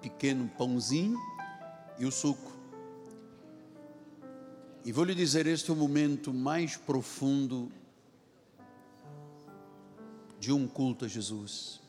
[0.00, 1.18] pequeno pãozinho
[1.98, 2.52] e o suco.
[4.84, 7.68] E vou lhe dizer: este é o momento mais profundo
[10.46, 11.80] de um culto a Jesus.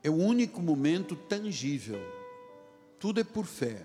[0.00, 1.98] É o único momento tangível.
[3.00, 3.84] Tudo é por fé.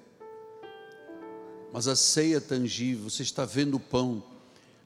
[1.74, 4.22] Mas a ceia tangível, você está vendo o pão.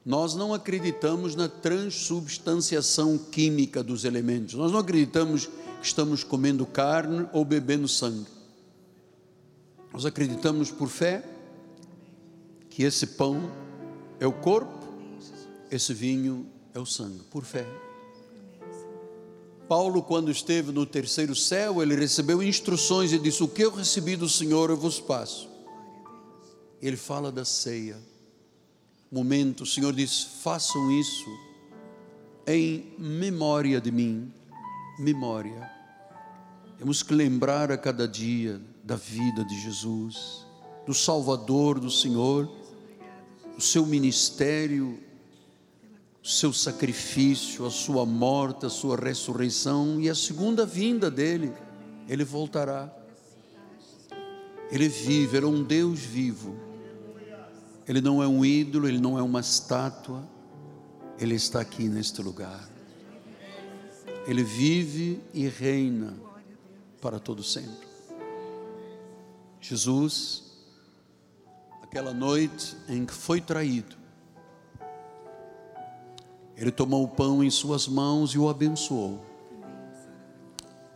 [0.02, 4.54] Nós não acreditamos na transubstanciação química dos elementos.
[4.54, 5.52] Nós não acreditamos que
[5.82, 8.30] estamos comendo carne ou bebendo sangue.
[9.92, 11.22] Nós acreditamos por fé
[12.70, 13.52] que esse pão
[14.18, 14.75] é o corpo,
[15.70, 17.66] esse vinho é o sangue, por fé.
[19.68, 24.14] Paulo, quando esteve no terceiro céu, ele recebeu instruções e disse: O que eu recebi
[24.14, 25.48] do Senhor eu vos passo.
[26.80, 27.96] Ele fala da ceia.
[29.10, 31.26] Momento, o Senhor diz: façam isso
[32.46, 34.32] em memória de mim.
[34.98, 35.68] Memória.
[36.78, 40.46] Temos que lembrar a cada dia da vida de Jesus,
[40.86, 42.48] do Salvador, do Senhor,
[43.56, 44.98] o seu ministério,
[46.26, 51.52] seu sacrifício, a sua morte, a sua ressurreição e a segunda vinda dele.
[52.08, 52.92] Ele voltará.
[54.70, 56.56] Ele vive, ele é um Deus vivo.
[57.86, 60.28] Ele não é um ídolo, ele não é uma estátua.
[61.16, 62.68] Ele está aqui neste lugar.
[64.26, 66.12] Ele vive e reina
[67.00, 67.86] para todo sempre.
[69.60, 70.42] Jesus,
[71.82, 73.95] aquela noite em que foi traído,
[76.56, 79.22] ele tomou o pão em suas mãos e o abençoou.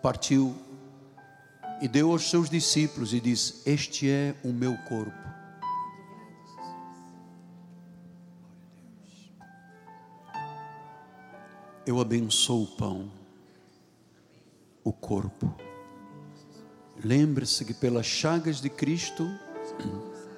[0.01, 0.57] Partiu
[1.82, 5.31] e deu aos seus discípulos e disse: Este é o meu corpo.
[11.87, 13.11] Eu abençoo o pão,
[14.82, 15.55] o corpo.
[17.03, 19.28] Lembre-se que pelas chagas de Cristo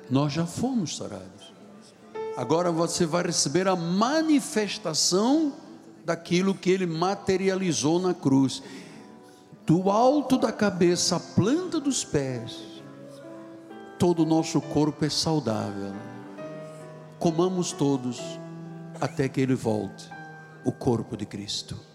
[0.08, 1.51] nós já fomos sarados.
[2.36, 5.52] Agora você vai receber a manifestação
[6.04, 8.62] daquilo que ele materializou na cruz.
[9.66, 12.58] Do alto da cabeça à planta dos pés,
[13.98, 15.92] todo o nosso corpo é saudável.
[17.18, 18.20] Comamos todos
[19.00, 20.10] até que ele volte,
[20.64, 21.91] o corpo de Cristo.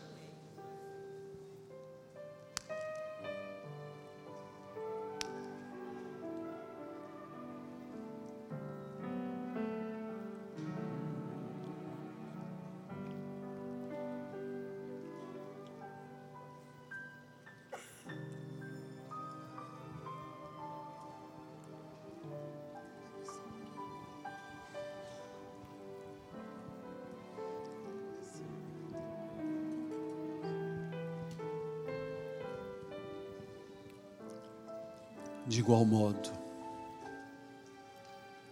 [35.47, 36.29] De igual modo,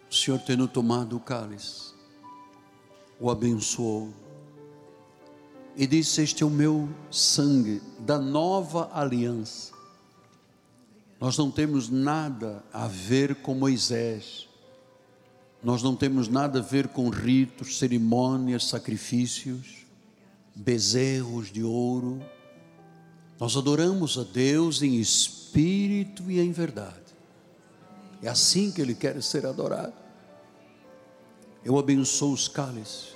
[0.09, 1.93] o Senhor tendo tomado o cálice,
[3.19, 4.13] o abençoou
[5.75, 9.73] e disse: Este é o meu sangue da nova aliança.
[11.19, 14.47] Nós não temos nada a ver com Moisés,
[15.63, 19.85] nós não temos nada a ver com ritos, cerimônias, sacrifícios,
[20.55, 22.23] bezerros de ouro.
[23.39, 27.05] Nós adoramos a Deus em espírito e em verdade.
[28.23, 29.93] É assim que Ele quer ser adorado.
[31.63, 33.09] Eu abençoo os cálices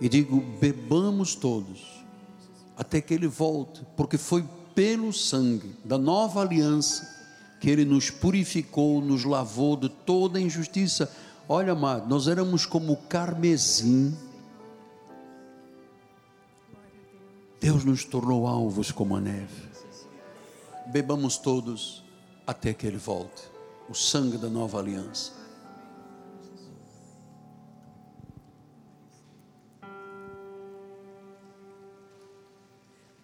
[0.00, 2.04] e digo: bebamos todos,
[2.76, 4.44] até que Ele volte, porque foi
[4.74, 7.14] pelo sangue da nova aliança
[7.60, 11.10] que Ele nos purificou, nos lavou de toda injustiça.
[11.48, 14.16] Olha, amado, nós éramos como carmesim
[17.60, 19.68] Deus nos tornou alvos como a neve.
[20.86, 22.04] Bebamos todos
[22.46, 23.42] até que Ele volte.
[23.88, 25.32] O sangue da nova aliança.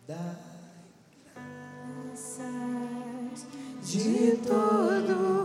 [0.07, 0.37] Dá
[3.93, 5.42] de todo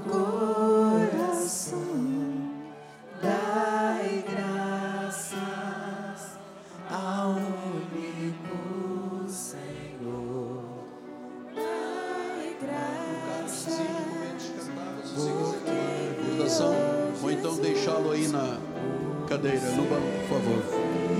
[19.38, 20.64] cadeira, no banco, por favor.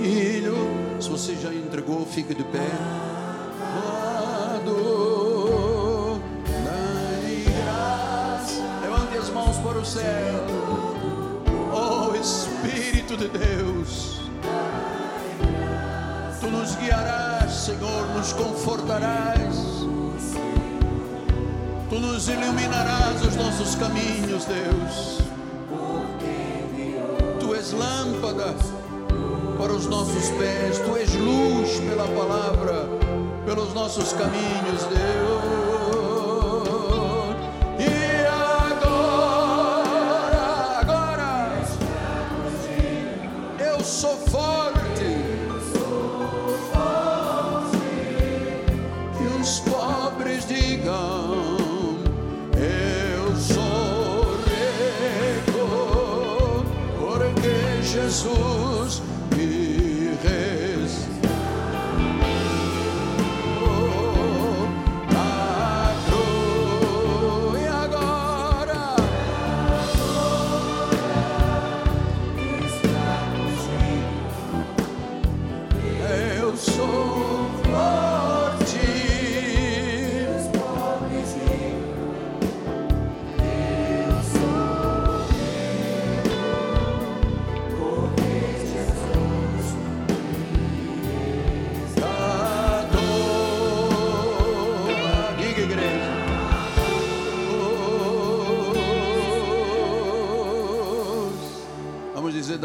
[0.02, 0.56] Filho,
[1.00, 2.66] se você já entregou, fica de pé.
[6.64, 8.62] Dai graça.
[8.82, 10.46] Levante as mãos para o céu.
[11.72, 14.20] Oh Espírito de Deus.
[16.40, 19.56] Tu nos guiarás, Senhor, nos confortarás.
[21.88, 25.37] Tu nos iluminarás os nossos caminhos, Deus.
[27.68, 28.54] És lâmpada
[29.58, 32.88] para os nossos pés, Tu és luz pela palavra,
[33.44, 35.27] pelos nossos caminhos, Deus.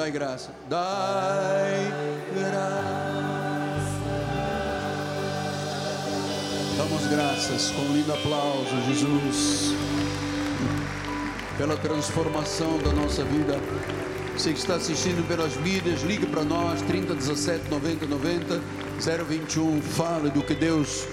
[0.03, 0.49] Dai graça.
[0.69, 1.93] Dai
[2.35, 3.83] graça.
[6.77, 9.73] Damos graças com um lindo aplauso, Jesus,
[11.57, 13.57] pela transformação da nossa vida.
[14.35, 18.61] Você que está assistindo pelas mídias, ligue para nós, 3017 90 90
[19.25, 19.81] 021.
[19.81, 21.05] Fale do que Deus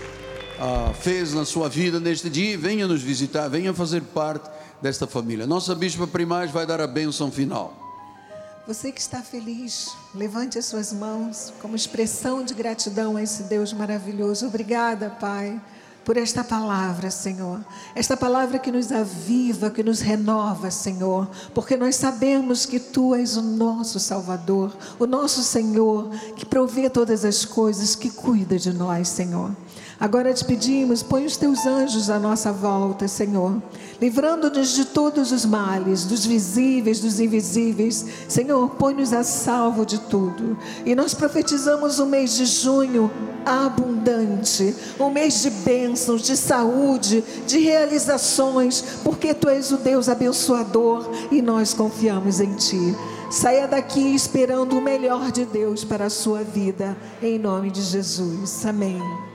[0.59, 2.59] ah, fez na sua vida neste dia.
[2.59, 4.51] Venha nos visitar, venha fazer parte
[4.83, 5.47] desta família.
[5.47, 7.80] Nossa bispa primaz vai dar a bênção final.
[8.71, 13.73] Você que está feliz, levante as suas mãos como expressão de gratidão a esse Deus
[13.73, 14.47] maravilhoso.
[14.47, 15.61] Obrigada, Pai,
[16.05, 17.65] por esta palavra, Senhor.
[17.97, 23.37] Esta palavra que nos aviva, que nos renova, Senhor, porque nós sabemos que Tu és
[23.37, 29.09] o nosso Salvador, o nosso Senhor, que provê todas as coisas, que cuida de nós,
[29.09, 29.51] Senhor.
[30.01, 33.63] Agora te pedimos, põe os teus anjos à nossa volta, Senhor,
[34.01, 38.07] livrando-nos de todos os males, dos visíveis, dos invisíveis.
[38.27, 40.57] Senhor, põe-nos a salvo de tudo.
[40.87, 43.11] E nós profetizamos o mês de junho
[43.45, 51.11] abundante, um mês de bênçãos, de saúde, de realizações, porque tu és o Deus abençoador
[51.31, 52.97] e nós confiamos em ti.
[53.31, 58.65] Saia daqui esperando o melhor de Deus para a sua vida, em nome de Jesus.
[58.65, 59.30] Amém.